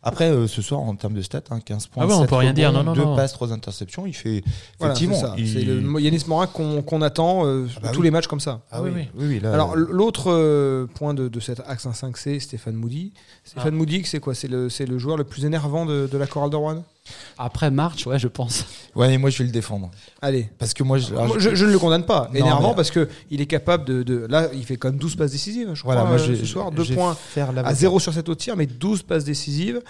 Après, 0.04 0.30
euh, 0.30 0.48
ce 0.48 0.62
soir, 0.62 0.82
en 0.82 0.96
termes 0.96 1.13
de 1.13 1.22
stats, 1.22 1.42
hein, 1.50 1.60
15 1.60 1.88
points, 1.88 2.04
Ah 2.04 2.08
ouais, 2.08 2.13
on 2.13 2.20
7 2.22 2.30
peut 2.30 2.36
rien 2.36 2.54
dire, 2.54 2.72
non, 2.74 2.84
non, 2.84 2.94
deux 2.94 3.04
non. 3.06 3.16
passes, 3.16 3.32
3 3.34 3.54
interceptions. 3.54 4.06
Il 4.06 4.13
fait 4.13 4.44
Voilà, 4.80 4.96
c'est 4.96 5.06
effectivement. 5.06 5.30
ça. 5.30 5.36
il- 5.38 5.48
C'est 5.50 5.63
le 5.63 6.00
Yanis 6.02 6.24
Morin 6.28 6.48
qu'on 6.48 7.02
attend 7.02 7.46
euh, 7.46 7.68
Ah 7.78 7.80
bah 7.84 7.89
tous 7.94 8.00
oui. 8.02 8.06
les 8.08 8.12
matchs 8.12 8.28
comme 8.28 8.39
ça. 8.42 8.62
Ah 8.72 8.82
oui, 8.82 8.89
oui, 8.94 9.02
oui. 9.02 9.10
oui, 9.24 9.28
oui, 9.36 9.39
là, 9.39 9.54
Alors 9.54 9.74
euh, 9.78 9.88
l'autre 9.89 10.32
euh, 10.32 10.88
point 10.94 11.13
de, 11.13 11.28
de 11.30 11.39
cet 11.39 11.62
axe 11.68 11.86
1-5C, 11.88 12.39
Stéphane 12.42 12.76
Moody. 12.76 13.13
Stéphane 13.46 13.76
Moody, 13.76 14.04
c'est 14.06 14.20
quoi? 14.20 14.36
C'est 14.36 14.48
le, 14.50 14.70
c'est 14.70 14.86
le 14.86 14.98
joueur 14.98 15.16
le 15.18 15.24
plus 15.24 15.46
énervant 15.46 15.86
de, 15.86 16.08
de 16.12 16.18
la 16.18 16.28
chorale 16.28 16.50
de 16.50 16.56
Rouen? 16.58 16.84
Après 17.38 17.70
March, 17.72 18.06
ouais, 18.06 18.18
je 18.20 18.28
pense. 18.30 18.66
ouais, 18.96 19.08
mais 19.10 19.18
moi 19.18 19.30
je 19.30 19.39
vais 19.39 19.44
le 19.46 19.50
défendre 19.52 19.92
Allez. 20.22 20.50
parce 20.58 20.74
que 20.74 20.84
moi, 20.84 20.98
je, 21.00 21.08
alors, 21.13 21.28
Moi, 21.28 21.36
je- 21.39 21.54
je, 21.54 21.66
ne 21.66 21.72
le 21.72 21.80
condamne 21.80 22.06
pas. 22.06 22.30
Non, 22.34 22.39
Énervant 22.39 22.70
mais- 22.70 22.76
parce 22.76 22.92
que 22.92 23.10
il 23.30 23.42
est 23.42 23.46
capable 23.46 23.84
de, 23.86 24.04
de- 24.04 24.26
Là, 24.30 24.48
il 24.54 24.63
fait 24.63 24.78
quand 24.78 24.88
même 24.89 24.98
12 25.00 25.16
passes 25.18 25.32
décisives, 25.32 25.72
je 25.74 25.82
crois, 25.82 25.96
voilà, 25.96 26.10
moi 26.10 26.18
euh, 26.20 26.26
je 26.26 26.36
ce 26.36 26.46
soir. 26.46 26.70
je 26.72 26.78
2 26.78 26.84
vais 26.84 26.96
points 26.96 27.13
faire 27.16 27.50
à 27.50 27.54
l'avocat. 27.54 27.76
0 27.76 28.00
sur 28.00 28.13
7 28.13 28.30
au 28.30 28.36
tir, 28.36 28.56
mais 28.56 28.68
12 28.68 29.02
passes 29.04 29.26
décisives, 29.26 29.82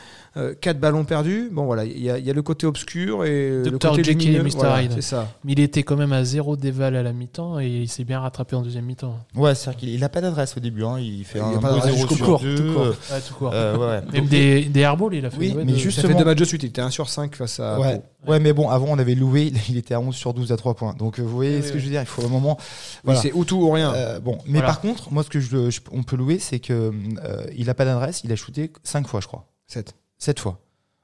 4 0.62 0.80
ballons 0.80 1.04
perdus. 1.06 1.50
Bon, 1.52 1.66
voilà, 1.66 1.86
il 1.86 2.02
y, 2.02 2.10
a- 2.10 2.18
il 2.18 2.26
y 2.26 2.30
a 2.32 2.34
le 2.34 2.42
côté 2.42 2.66
obscur 2.66 3.26
et 3.26 3.50
le 3.64 3.72
Dr. 3.72 3.90
côté 3.92 4.04
Jekyll 4.04 4.36
et. 4.36 4.40
Mr. 4.42 4.50
Voilà, 4.56 4.82
Hyde. 4.82 4.92
c'est 4.96 5.02
ça. 5.02 5.30
Mais 5.44 5.52
il 5.52 5.60
était 5.60 5.84
quand 5.84 5.96
même 5.98 6.14
à 6.14 6.24
0 6.24 6.56
déval 6.56 6.96
à 6.96 7.04
la 7.04 7.14
mi-temps 7.14 7.60
et 7.60 7.68
il 7.68 7.90
s'est 7.90 8.06
bien 8.06 8.20
rattrapé 8.22 8.56
en 8.56 8.62
deuxième 8.64 8.86
mi-temps. 8.86 9.20
Ouais, 9.36 9.54
c'est-à-dire 9.54 9.80
qu'il 9.80 9.90
il 9.90 10.04
a 10.04 10.10
pas 10.10 10.22
d'adresse 10.22 10.56
au 10.58 10.60
début. 10.60 10.84
Hein. 10.84 10.98
Il 11.00 11.24
fait 11.26 11.38
Il 11.40 11.42
a 11.42 11.46
un 11.48 11.58
pas 11.60 11.74
d'adresse 11.74 11.92
beau 11.92 11.98
0 11.98 12.08
jusqu'au 12.10 12.16
sur 12.16 12.26
court, 12.26 12.40
2. 12.40 12.56
tout 12.56 12.74
court. 12.74 12.82
euh, 12.82 12.90
Ouais, 13.12 13.22
tout 13.28 13.34
court. 13.36 13.52
euh, 13.54 13.78
ouais. 13.78 14.06
Même 14.14 14.22
Donc, 14.22 14.30
des, 14.30 14.66
des 14.66 14.80
airballs, 14.80 15.14
il 15.14 15.26
a 15.26 15.30
fait. 15.30 15.38
Oui, 15.38 15.54
mais 15.56 15.66
de- 15.66 15.78
juste- 15.78 15.98
Ça 15.98 16.02
fait 16.02 16.08
Justement. 16.08 16.20
deux 16.20 16.26
matchs 16.26 16.40
de 16.40 16.46
suite. 16.46 16.64
Il 16.64 16.68
était 16.70 16.82
1 16.82 16.90
sur 16.90 17.03
sur 17.06 17.10
5 17.14 17.36
face 17.36 17.60
à. 17.60 17.80
Ouais. 17.80 18.02
Ouais, 18.28 18.40
mais 18.40 18.54
bon, 18.54 18.70
avant, 18.70 18.88
on 18.90 18.98
avait 19.00 19.16
loué, 19.16 19.52
il 19.70 19.78
était 19.78 19.94
à 19.94 20.00
11 20.00 20.16
sur 20.16 20.34
12 20.34 20.52
à 20.52 20.58
3 20.58 20.76
points. 20.76 20.94
Donc, 20.94 21.20
euh, 21.20 21.24
vous 21.24 21.30
voyez 21.30 21.58
Oui, 21.58 21.62
ce 21.62 21.68
oui, 21.68 21.74
que 21.74 21.80
je 21.80 21.84
veux 21.86 21.92
dire 21.92 22.02
Il 22.02 22.06
faut 22.08 22.24
un 22.26 22.30
moment. 22.30 22.58
Oui, 22.60 22.66
Voilà. 23.06 23.22
c'est 23.22 23.32
ou 23.34 23.46
tout 23.46 23.58
ou 23.58 23.70
rien. 23.72 23.94
Euh, 23.94 24.20
bon, 24.20 24.38
mais 24.46 24.54
Voilà. 24.60 24.68
par 24.68 24.82
contre, 24.82 25.12
moi, 25.12 25.24
ce 25.24 25.30
que 25.30 25.40
je, 25.40 25.70
je- 25.70 25.80
on 25.92 26.04
peut 26.04 26.16
louer, 26.16 26.40
c'est 26.40 26.60
que 26.60 26.92
euh, 27.24 27.46
il 27.56 27.70
a 27.70 27.74
pas 27.74 27.86
d'adresse, 27.86 28.22
il 28.24 28.32
a 28.32 28.36
shooté 28.36 28.72
5 28.84 29.08
fois, 29.08 29.20
je 29.22 29.28
crois. 29.28 29.48
7. 29.68 29.94
7 30.18 30.40
fois. 30.40 30.60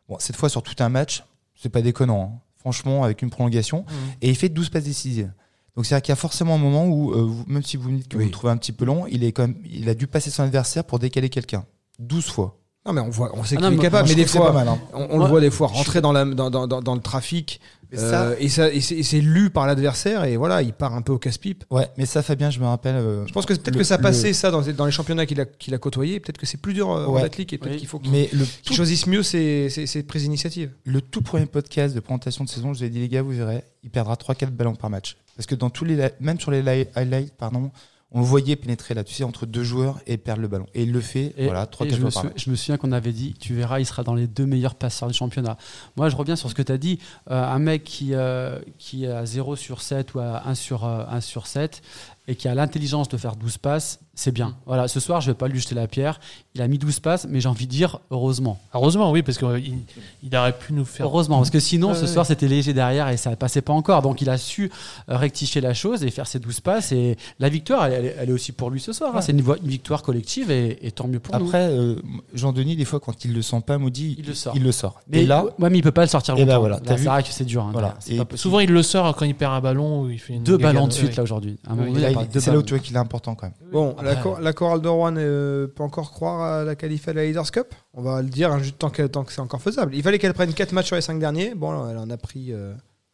Bon, 0.07 0.17
7 0.19 0.35
fois 0.35 0.49
sur 0.49 0.63
tout 0.63 0.75
un 0.79 0.89
match, 0.89 1.23
c'est 1.55 1.69
pas 1.69 1.81
déconnant. 1.81 2.33
hein. 2.35 2.39
Franchement, 2.59 3.03
avec 3.03 3.21
une 3.21 3.29
prolongation. 3.29 3.85
Et 4.21 4.29
il 4.29 4.35
fait 4.35 4.49
12 4.49 4.69
passes 4.69 4.83
décisives. 4.83 5.31
Donc, 5.75 5.85
c'est-à-dire 5.85 6.01
qu'il 6.03 6.11
y 6.11 6.13
a 6.13 6.17
forcément 6.17 6.55
un 6.55 6.57
moment 6.57 6.85
où, 6.87 7.13
euh, 7.13 7.21
vous- 7.21 7.45
même 7.47 7.63
si 7.63 7.77
vous 7.77 7.89
me 7.89 7.97
dites 7.99 8.09
que 8.09 8.17
Oui. 8.17 8.23
vous 8.23 8.29
le 8.29 8.33
trouvez 8.33 8.51
un 8.51 8.57
petit 8.57 8.73
peu 8.73 8.83
long, 8.83 9.05
il, 9.07 9.23
est 9.23 9.31
quand 9.31 9.43
même, 9.47 9.55
il 9.65 9.87
a 9.87 9.93
dû 9.93 10.07
passer 10.07 10.29
son 10.29 10.43
adversaire 10.43 10.83
pour 10.83 10.99
décaler 10.99 11.29
quelqu'un. 11.29 11.63
12 11.99 12.25
fois. 12.25 12.58
Non, 12.85 12.93
mais 12.93 13.01
on, 13.01 13.09
voit, 13.09 13.31
on 13.33 13.43
sait 13.43 13.57
Ah 13.59 13.67
qu'il 13.69 13.73
est 13.77 13.81
capable, 13.81 14.07
mais 14.09 14.15
des 14.15 14.25
fois, 14.25 14.47
pas 14.47 14.53
mal. 14.53 14.67
hein. 14.69 14.79
on, 14.93 15.01
on 15.11 15.17
Moi, 15.17 15.25
le 15.25 15.29
voit 15.29 15.41
des 15.41 15.51
fois 15.51 15.67
rentrer 15.67 15.99
dans, 16.01 16.11
la, 16.13 16.23
dans, 16.25 16.49
dans, 16.49 16.65
dans, 16.65 16.81
dans 16.81 16.95
le 16.95 17.01
trafic. 17.01 17.59
Mais 17.91 17.97
ça- 17.97 18.23
euh, 18.29 18.35
et 18.39 18.49
ça- 18.49 18.71
et 18.71 18.81
c'est 18.81 19.19
lu 19.19 19.49
par 19.49 19.65
l'adversaire, 19.67 20.23
et 20.23 20.37
voilà, 20.37 20.61
il 20.61 20.73
part 20.73 20.93
un 20.93 21.01
peu 21.01 21.11
au 21.11 21.17
casse-pipe. 21.17 21.65
Ouais, 21.71 21.87
mais 21.97 22.05
ça, 22.05 22.21
Fabien, 22.21 22.51
je 22.51 22.59
me 22.59 22.65
rappelle. 22.65 22.95
euh, 22.95 23.25
Je 23.27 23.33
pense 23.33 23.45
que 23.47 23.53
peut-être 23.53 23.73
Le- 23.73 23.79
que 23.79 23.83
ça 23.83 23.97
le- 23.97 24.03
passait 24.03 24.31
ça 24.31 24.49
dans, 24.51 24.61
dans 24.61 24.85
les 24.85 24.91
championnats 24.91 25.25
qu'il 25.25 25.41
a, 25.41 25.45
qu'il 25.45 25.73
a 25.73 25.77
côtoyés. 25.79 26.19
Peut-être 26.19 26.37
que 26.37 26.45
c'est 26.45 26.57
plus 26.61 26.73
dur 26.73 26.89
euh, 26.91 27.05
en 27.07 27.13
Ouais. 27.15 27.23
athlète 27.23 27.51
et 27.51 27.57
peut-être 27.57 27.73
Oui. 27.73 27.79
qu'il 27.79 27.87
faut 27.87 27.97
qu'il 27.99 28.11
mais 28.11 28.29
le 28.31 28.45
qu'il 28.63 28.75
choisisse 28.75 29.07
mieux 29.07 29.23
ses, 29.23 29.69
ses, 29.71 29.87
ses 29.87 30.03
prises 30.03 30.21
d'initiative. 30.23 30.71
Le 30.85 31.01
tout 31.01 31.21
premier 31.23 31.47
podcast 31.47 31.93
de 31.95 31.99
présentation 31.99 32.43
de 32.43 32.49
saison, 32.49 32.73
je 32.73 32.79
vous 32.79 32.83
ai 32.85 32.89
dit, 32.89 32.99
les 32.99 33.09
gars, 33.09 33.23
vous 33.23 33.31
verrez, 33.31 33.63
il 33.83 33.89
perdra 33.89 34.13
3-4 34.15 34.51
ballons 34.51 34.75
par 34.75 34.89
match. 34.91 35.17
Parce 35.35 35.47
que 35.47 35.55
dans 35.55 35.71
tous 35.71 35.83
les, 35.85 35.95
li- 35.95 36.03
même 36.21 36.39
sur 36.39 36.51
les 36.51 36.61
li- 36.61 36.87
highlights, 36.95 37.33
pardon, 37.37 37.71
on 38.11 38.21
voyait 38.21 38.55
pénétrer 38.55 38.95
là, 38.95 39.03
tu 39.03 39.13
sais, 39.13 39.23
entre 39.23 39.45
deux 39.45 39.63
joueurs 39.63 39.99
et 40.07 40.17
perdre 40.17 40.41
le 40.41 40.47
ballon. 40.47 40.65
Et 40.73 40.83
il 40.83 40.91
le 40.91 40.99
fait, 40.99 41.33
Et, 41.37 41.45
voilà, 41.45 41.63
et 41.63 41.65
3-4 41.65 41.95
je, 41.95 42.01
me 42.01 42.09
fois 42.09 42.23
je 42.35 42.55
souviens 42.55 42.77
qu'on 42.77 42.91
avait 42.91 43.11
dit, 43.11 43.35
tu 43.39 43.53
verras, 43.53 43.79
il 43.79 43.85
sera 43.85 44.03
dans 44.03 44.15
les 44.15 44.25
deux 44.25 44.47
meilleurs 44.47 44.73
passeurs 44.73 45.07
du 45.07 45.13
championnat. 45.13 45.57
Moi, 45.95 46.09
je 46.09 46.15
reviens 46.15 46.35
sur 46.35 46.49
ce 46.49 46.55
que 46.55 46.63
tu 46.63 46.71
as 46.71 46.79
dit. 46.79 46.99
Euh, 47.29 47.43
un 47.43 47.59
mec 47.59 47.83
qui, 47.83 48.15
euh, 48.15 48.59
qui 48.79 49.05
est 49.05 49.11
à 49.11 49.25
0 49.25 49.55
sur 49.55 49.81
7 49.83 50.15
ou 50.15 50.19
à 50.19 50.47
1 50.47 50.55
sur, 50.55 50.85
euh, 50.85 51.05
1 51.07 51.21
sur 51.21 51.45
7 51.45 51.83
et 52.29 52.35
qui 52.35 52.47
a 52.47 52.53
l'intelligence 52.53 53.09
de 53.09 53.17
faire 53.17 53.35
12 53.35 53.57
passes, 53.57 53.99
c'est 54.13 54.31
bien. 54.31 54.55
Voilà, 54.65 54.87
ce 54.87 54.99
soir, 54.99 55.19
je 55.21 55.31
vais 55.31 55.35
pas 55.37 55.47
lui 55.47 55.59
jeter 55.59 55.73
la 55.75 55.87
pierre. 55.87 56.19
Il 56.53 56.61
a 56.61 56.67
mis 56.67 56.77
12 56.77 56.99
passes, 56.99 57.25
mais 57.27 57.39
j'ai 57.41 57.47
envie 57.49 57.65
de 57.65 57.71
dire 57.71 57.99
heureusement. 58.11 58.59
Heureusement, 58.73 59.11
oui, 59.11 59.23
parce 59.23 59.37
qu'il 59.37 59.79
il 60.23 60.35
aurait 60.35 60.53
pu 60.57 60.73
nous 60.73 60.85
faire. 60.85 61.05
Heureusement, 61.07 61.37
parce 61.37 61.49
que 61.49 61.59
sinon, 61.59 61.89
Ouais, 61.89 61.95
ce 61.95 62.01
ouais. 62.01 62.07
soir, 62.07 62.25
c'était 62.25 62.47
léger 62.47 62.73
derrière 62.73 63.07
et 63.09 63.17
ça 63.17 63.31
ne 63.31 63.35
passait 63.35 63.61
pas 63.61 63.73
encore. 63.73 64.01
Donc, 64.03 64.21
il 64.21 64.29
a 64.29 64.37
su 64.37 64.69
euh, 65.09 65.17
rectifier 65.17 65.61
la 65.61 65.73
chose 65.73 66.03
et 66.03 66.11
faire 66.11 66.27
ses 66.27 66.37
12 66.39 66.59
passes. 66.59 66.91
Et 66.91 67.17
la 67.39 67.49
victoire, 67.49 67.85
elle, 67.87 68.13
elle 68.19 68.29
est- 68.29 68.33
aussi 68.33 68.51
pour 68.51 68.69
lui 68.69 68.79
ce 68.79 68.93
soir. 68.93 69.15
hein. 69.15 69.21
C'est 69.21 69.31
une, 69.31 69.41
victoire 69.63 70.03
collective 70.03 70.51
et, 70.51 70.85
et 70.85 70.91
tant 70.91 71.07
mieux 71.07 71.19
pour 71.19 71.35
nous. 71.39 71.45
Après, 71.45 71.69
euh, 71.71 71.95
Jean-Denis, 72.35 72.75
des 72.75 72.85
fois, 72.85 72.99
quand 72.99 73.25
il 73.25 73.33
le 73.33 73.41
sent 73.41 73.61
pas 73.65 73.77
maudit, 73.79 74.15
Il 74.19 74.27
le 74.27 74.33
sort. 74.35 74.53
Il 74.55 74.61
le 74.63 74.71
sort. 74.71 74.99
Mais, 75.09 75.23
et 75.23 75.25
là, 75.25 75.45
ouais, 75.45 75.69
mais 75.71 75.79
il 75.79 75.81
peut 75.81 75.91
pas 75.91 76.01
le 76.03 76.07
sortir 76.09 76.35
et 76.35 76.39
longtemps. 76.41 76.51
là, 76.51 76.59
voilà, 76.59 76.75
Là, 76.75 76.81
t'as 76.85 76.97
c'est 76.97 77.05
vrai 77.05 77.23
que 77.23 77.29
c'est 77.29 77.45
dur. 77.45 77.63
hein, 77.63 77.69
Voilà. 77.71 77.95
là. 78.09 78.23
Et. 78.33 78.37
Souvent, 78.37 78.59
il 78.59 78.69
le 78.69 78.83
sort 78.83 79.15
quand 79.15 79.25
il 79.25 79.33
perd 79.33 79.53
un 79.53 79.61
ballon 79.61 80.01
ou 80.03 80.09
il 80.11 80.19
fait 80.19 80.33
une 80.33 80.43
deux 80.43 80.57
ballons 80.57 80.87
de 80.87 80.93
suite 80.93 81.09
Ouais. 81.11 81.15
là 81.15 81.23
aujourd'hui. 81.23 81.57
À 81.67 81.71
un 81.71 81.75
moment 81.75 81.87
Oui, 81.87 81.93
donné, 82.01 82.13
c'est 82.33 82.51
là 82.51 82.57
où 82.57 82.63
tu 82.63 82.73
vois 82.73 82.83
qu'il 82.83 82.95
est 82.95 82.99
important 82.99 83.35
quand 83.35 83.47
même. 83.47 83.71
Bon, 83.71 83.95
la, 84.01 84.15
cor- 84.15 84.39
la 84.39 84.53
chorale 84.53 84.81
de 84.81 84.87
Rouen 84.87 85.15
euh, 85.17 85.67
peut 85.67 85.83
encore 85.83 86.11
croire 86.11 86.41
à 86.41 86.63
la 86.63 86.75
qualif 86.75 87.07
à 87.07 87.13
la 87.13 87.25
Leaders 87.25 87.51
Cup? 87.51 87.73
On 87.93 88.01
va 88.01 88.21
le 88.21 88.29
dire 88.29 88.51
hein, 88.51 88.59
juste 88.59 88.77
tant 88.79 88.89
que, 88.89 89.03
tant 89.03 89.23
que 89.23 89.31
c'est 89.33 89.41
encore 89.41 89.61
faisable. 89.61 89.95
Il 89.95 90.03
fallait 90.03 90.19
qu'elle 90.19 90.33
prenne 90.33 90.53
4 90.53 90.71
matchs 90.73 90.87
sur 90.87 90.95
les 90.95 91.01
5 91.01 91.19
derniers. 91.19 91.55
Bon, 91.55 91.89
elle 91.89 91.97
en 91.97 92.09
a 92.09 92.17
pris 92.17 92.53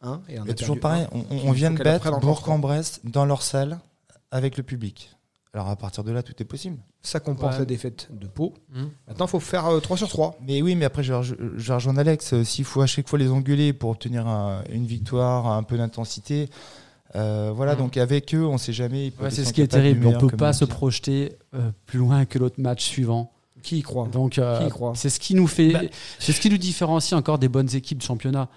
1 0.02 0.20
et 0.28 0.34
elle 0.34 0.40
en 0.42 0.48
a 0.48 0.54
toujours 0.54 0.78
pareil, 0.80 1.02
un. 1.04 1.08
on, 1.30 1.36
on- 1.36 1.48
on 1.48 1.52
vient 1.52 1.70
de 1.70 1.82
battre 1.82 2.18
Bourg-en-Bresse 2.20 3.00
dans 3.04 3.24
leur 3.24 3.42
salle 3.42 3.78
avec 4.30 4.56
le 4.56 4.62
public. 4.62 5.12
Alors 5.54 5.68
à 5.70 5.76
partir 5.76 6.04
de 6.04 6.12
là, 6.12 6.22
tout 6.22 6.34
est 6.38 6.44
possible. 6.44 6.76
Ça 7.00 7.18
compense 7.18 7.54
Ouais. 7.54 7.60
la 7.60 7.64
défaite 7.64 8.08
de 8.10 8.26
Pau. 8.26 8.52
Hum. 8.74 8.90
Maintenant, 9.08 9.24
il 9.24 9.28
faut 9.30 9.40
faire 9.40 9.64
3 9.80 9.96
sur 9.96 10.08
3. 10.08 10.36
Mais 10.42 10.60
oui, 10.60 10.74
mais 10.74 10.84
après, 10.84 11.02
je, 11.02 11.22
je, 11.22 11.34
je 11.56 11.72
rejoins 11.72 11.96
Alex. 11.96 12.34
euh, 12.34 12.44
S'il 12.44 12.66
faut 12.66 12.82
à 12.82 12.86
chaque 12.86 13.08
fois 13.08 13.18
les 13.18 13.30
engueuler 13.30 13.72
pour 13.72 13.88
obtenir 13.90 14.26
un- 14.26 14.62
une 14.70 14.84
victoire, 14.84 15.46
un 15.46 15.62
peu 15.62 15.78
d'intensité, 15.78 16.50
euh, 17.14 17.52
voilà. 17.54 17.74
Mm. 17.74 17.78
Donc 17.78 17.96
avec 17.96 18.34
eux, 18.34 18.44
on 18.44 18.58
sait 18.58 18.72
jamais. 18.72 19.12
Ouais, 19.20 19.30
c'est 19.30 19.44
ce 19.44 19.52
qui 19.52 19.62
est 19.62 19.68
terrible. 19.68 20.00
On 20.06 20.10
meilleur, 20.10 20.20
peut 20.20 20.36
pas 20.36 20.52
se 20.52 20.64
dit. 20.64 20.70
projeter 20.70 21.32
euh, 21.54 21.70
plus 21.86 21.98
loin 21.98 22.24
que 22.24 22.38
l'autre 22.38 22.60
match 22.60 22.84
suivant. 22.84 23.32
Qui 23.62 23.78
y 23.78 23.82
croit? 23.82 24.08
Donc 24.08 24.38
euh, 24.38 24.58
Qui 24.60 24.66
y 24.66 24.68
croit? 24.70 24.92
c'est 24.94 25.10
ce 25.10 25.18
qui 25.18 25.34
nous 25.34 25.46
fait, 25.46 25.72
Bah. 25.72 25.80
c'est 26.18 26.32
ce 26.32 26.40
qui 26.40 26.50
nous 26.50 26.58
différencie 26.58 27.14
encore 27.18 27.38
des 27.38 27.48
bonnes 27.48 27.74
équipes 27.74 27.98
de 27.98 28.02
championnat. 28.02 28.48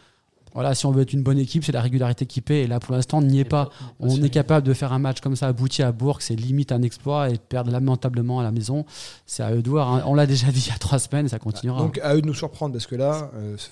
Voilà, 0.54 0.74
si 0.76 0.86
on 0.86 0.92
veut 0.92 1.02
être 1.04 1.14
une 1.14 1.22
bonne 1.24 1.38
équipe, 1.38 1.64
c'est 1.64 1.72
la 1.72 1.82
régularité 1.82 2.26
qui 2.26 2.42
paie. 2.42 2.64
Et 2.64 2.68
là, 2.68 2.80
pour 2.80 2.94
l'instant, 2.96 3.20
on 3.20 3.22
n'y 3.22 3.40
est 3.40 3.46
pas. 3.46 3.70
On 4.00 4.22
est 4.24 4.30
capable 4.30 4.66
de 4.68 4.74
faire 4.74 4.92
un 4.94 5.00
match 5.00 5.20
comme 5.22 5.36
ça 5.36 5.48
abouti 5.48 5.84
à 5.84 5.92
Bourg, 5.92 6.22
c'est 6.22 6.36
limite 6.36 6.72
un 6.72 6.82
exploit 6.82 7.30
et 7.30 7.34
de 7.34 7.38
perdre 7.38 7.72
lamentablement 7.72 8.40
à 8.40 8.44
la 8.44 8.52
maison. 8.52 8.86
C'est 9.26 9.44
à 9.44 9.54
eux 9.54 9.62
de 9.62 9.70
voir. 9.70 9.90
hein. 9.94 10.04
On 10.06 10.16
l'a 10.16 10.26
déjà 10.26 10.48
dit 10.52 10.64
il 10.66 10.70
y 10.70 10.76
a 10.76 10.78
trois 10.78 11.00
semaines, 11.00 11.28
ça 11.28 11.40
continuera. 11.40 11.80
Donc 11.80 12.00
à 12.04 12.16
eux 12.16 12.22
de 12.22 12.28
nous 12.28 12.34
surprendre 12.34 12.74
parce 12.74 12.88
que 12.88 12.96
là, 12.96 13.30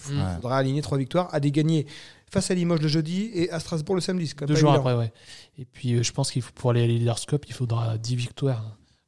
il 0.09 0.13
Mm. 0.15 0.35
faudra 0.41 0.57
aligner 0.57 0.81
3 0.81 0.97
victoires 0.97 1.29
à 1.31 1.39
des 1.39 1.51
gagnés 1.51 1.85
face 2.29 2.51
à 2.51 2.53
Limoges 2.53 2.81
le 2.81 2.87
jeudi 2.87 3.29
et 3.33 3.49
à 3.51 3.59
Strasbourg 3.59 3.95
le 3.95 4.01
samedi. 4.01 4.31
Deux 4.45 4.55
jours 4.55 4.69
évident. 4.71 4.81
après, 4.87 4.95
ouais. 4.95 5.11
Et 5.59 5.65
puis, 5.65 5.93
euh, 5.95 6.03
je 6.03 6.11
pense 6.11 6.29
qu'il 6.31 6.41
faut 6.41 6.51
pour 6.53 6.69
aller 6.71 6.83
à 6.83 6.87
Leaders 6.87 7.25
Cup, 7.25 7.45
il 7.47 7.53
faudra 7.53 7.97
10 7.97 8.15
victoires. 8.15 8.63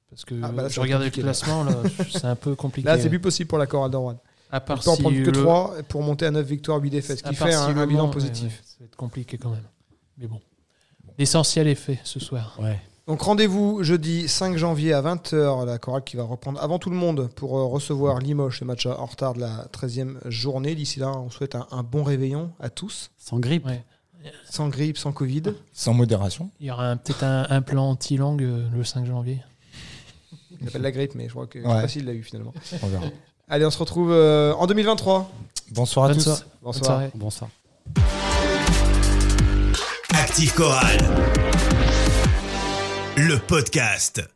Parce 0.09 0.25
que 0.25 0.33
Ah, 0.41 0.49
bah 0.51 0.63
là, 0.63 0.69
je 0.69 0.79
regarde 0.79 1.03
le 1.03 1.09
classement, 1.11 1.65
c'est 2.09 2.25
un 2.25 2.35
peu 2.35 2.55
compliqué. 2.55 2.87
Là, 2.87 2.97
c'est 2.99 3.09
plus 3.09 3.19
possible 3.19 3.47
pour 3.47 3.59
la 3.59 3.67
chorale 3.67 3.91
de 3.91 3.97
Rouen. 3.97 4.19
À 4.51 4.59
part 4.59 4.81
si 4.81 4.89
prendre 5.01 5.09
que 5.11 5.29
le- 5.29 5.31
3 5.31 5.75
pour 5.87 6.01
monter 6.01 6.25
à 6.25 6.31
9 6.31 6.45
victoires, 6.45 6.79
8 6.81 6.89
défaites, 6.89 7.19
ce 7.19 7.23
qui 7.23 7.35
fait 7.35 7.51
si 7.51 7.55
un, 7.57 7.71
le 7.73 7.81
un 7.81 7.87
bilan 7.87 8.07
ouais, 8.07 8.13
positif. 8.13 8.45
ouais, 8.45 8.61
ça 8.65 8.75
va 8.79 8.85
être 8.85 8.95
compliqué 8.95 9.37
quand 9.37 9.51
même. 9.51 9.63
Mais 10.17 10.27
bon. 10.27 10.41
L'essentiel 11.17 11.67
est 11.67 11.75
fait 11.75 11.99
ce 12.03 12.19
soir. 12.19 12.57
Ouais. 12.59 12.79
Donc 13.07 13.21
rendez-vous 13.21 13.83
jeudi 13.83 14.27
5 14.27 14.55
janvier 14.57 14.93
à 14.93 15.01
20h, 15.01 15.65
la 15.65 15.77
chorale 15.79 16.03
qui 16.03 16.15
va 16.15 16.23
reprendre 16.23 16.61
avant 16.61 16.77
tout 16.79 16.89
le 16.91 16.95
monde 16.95 17.29
pour 17.35 17.57
euh, 17.57 17.65
recevoir 17.65 18.19
Limoges, 18.19 18.59
ce 18.59 18.65
match 18.65 18.85
en 18.85 19.05
retard 19.05 19.33
de 19.33 19.39
la 19.41 19.67
13e 19.73 20.17
journée. 20.29 20.75
D'ici 20.75 20.99
là, 20.99 21.09
on 21.17 21.29
souhaite 21.29 21.55
un, 21.55 21.67
un 21.71 21.83
bon 21.83 22.03
réveillon 22.03 22.51
à 22.59 22.69
tous, 22.69 23.11
Sans 23.17 23.39
grippe. 23.39 23.65
Ouais. 23.65 23.83
sans 24.49 24.67
grippe, 24.69 24.97
sans 24.97 25.11
Covid. 25.11 25.43
Sans 25.73 25.93
modération. 25.93 26.51
Il 26.59 26.67
y 26.67 26.71
aura 26.71 26.95
peut-être 26.97 27.23
un, 27.23 27.47
un 27.49 27.61
plan 27.61 27.89
anti-langue 27.89 28.43
euh, 28.43 28.67
le 28.75 28.83
5 28.83 29.05
janvier. 29.05 29.41
Il 30.61 30.67
appelle 30.67 30.81
la 30.81 30.91
grippe, 30.91 31.15
mais 31.15 31.25
je 31.27 31.31
crois 31.33 31.47
que 31.47 31.59
Ouais. 31.59 31.87
s'il 31.87 32.05
l'a 32.05 32.13
eu 32.13 32.21
finalement. 32.23 32.53
On 32.83 32.87
verra. 32.87 33.05
Allez, 33.51 33.65
on 33.65 33.71
se 33.71 33.79
retrouve 33.79 34.11
euh, 34.11 34.53
en 34.53 34.67
2023. 34.67 35.27
Bonsoir 35.71 36.05
à 36.05 36.09
Bonne 36.09 36.17
tous. 36.17 36.45
Bonsoir. 36.61 36.99
Bonne. 36.99 37.11
Bonsoir. 37.15 37.49
Active 40.13 40.53
Chorale. 40.53 40.99
Le 43.17 43.39
podcast. 43.39 44.21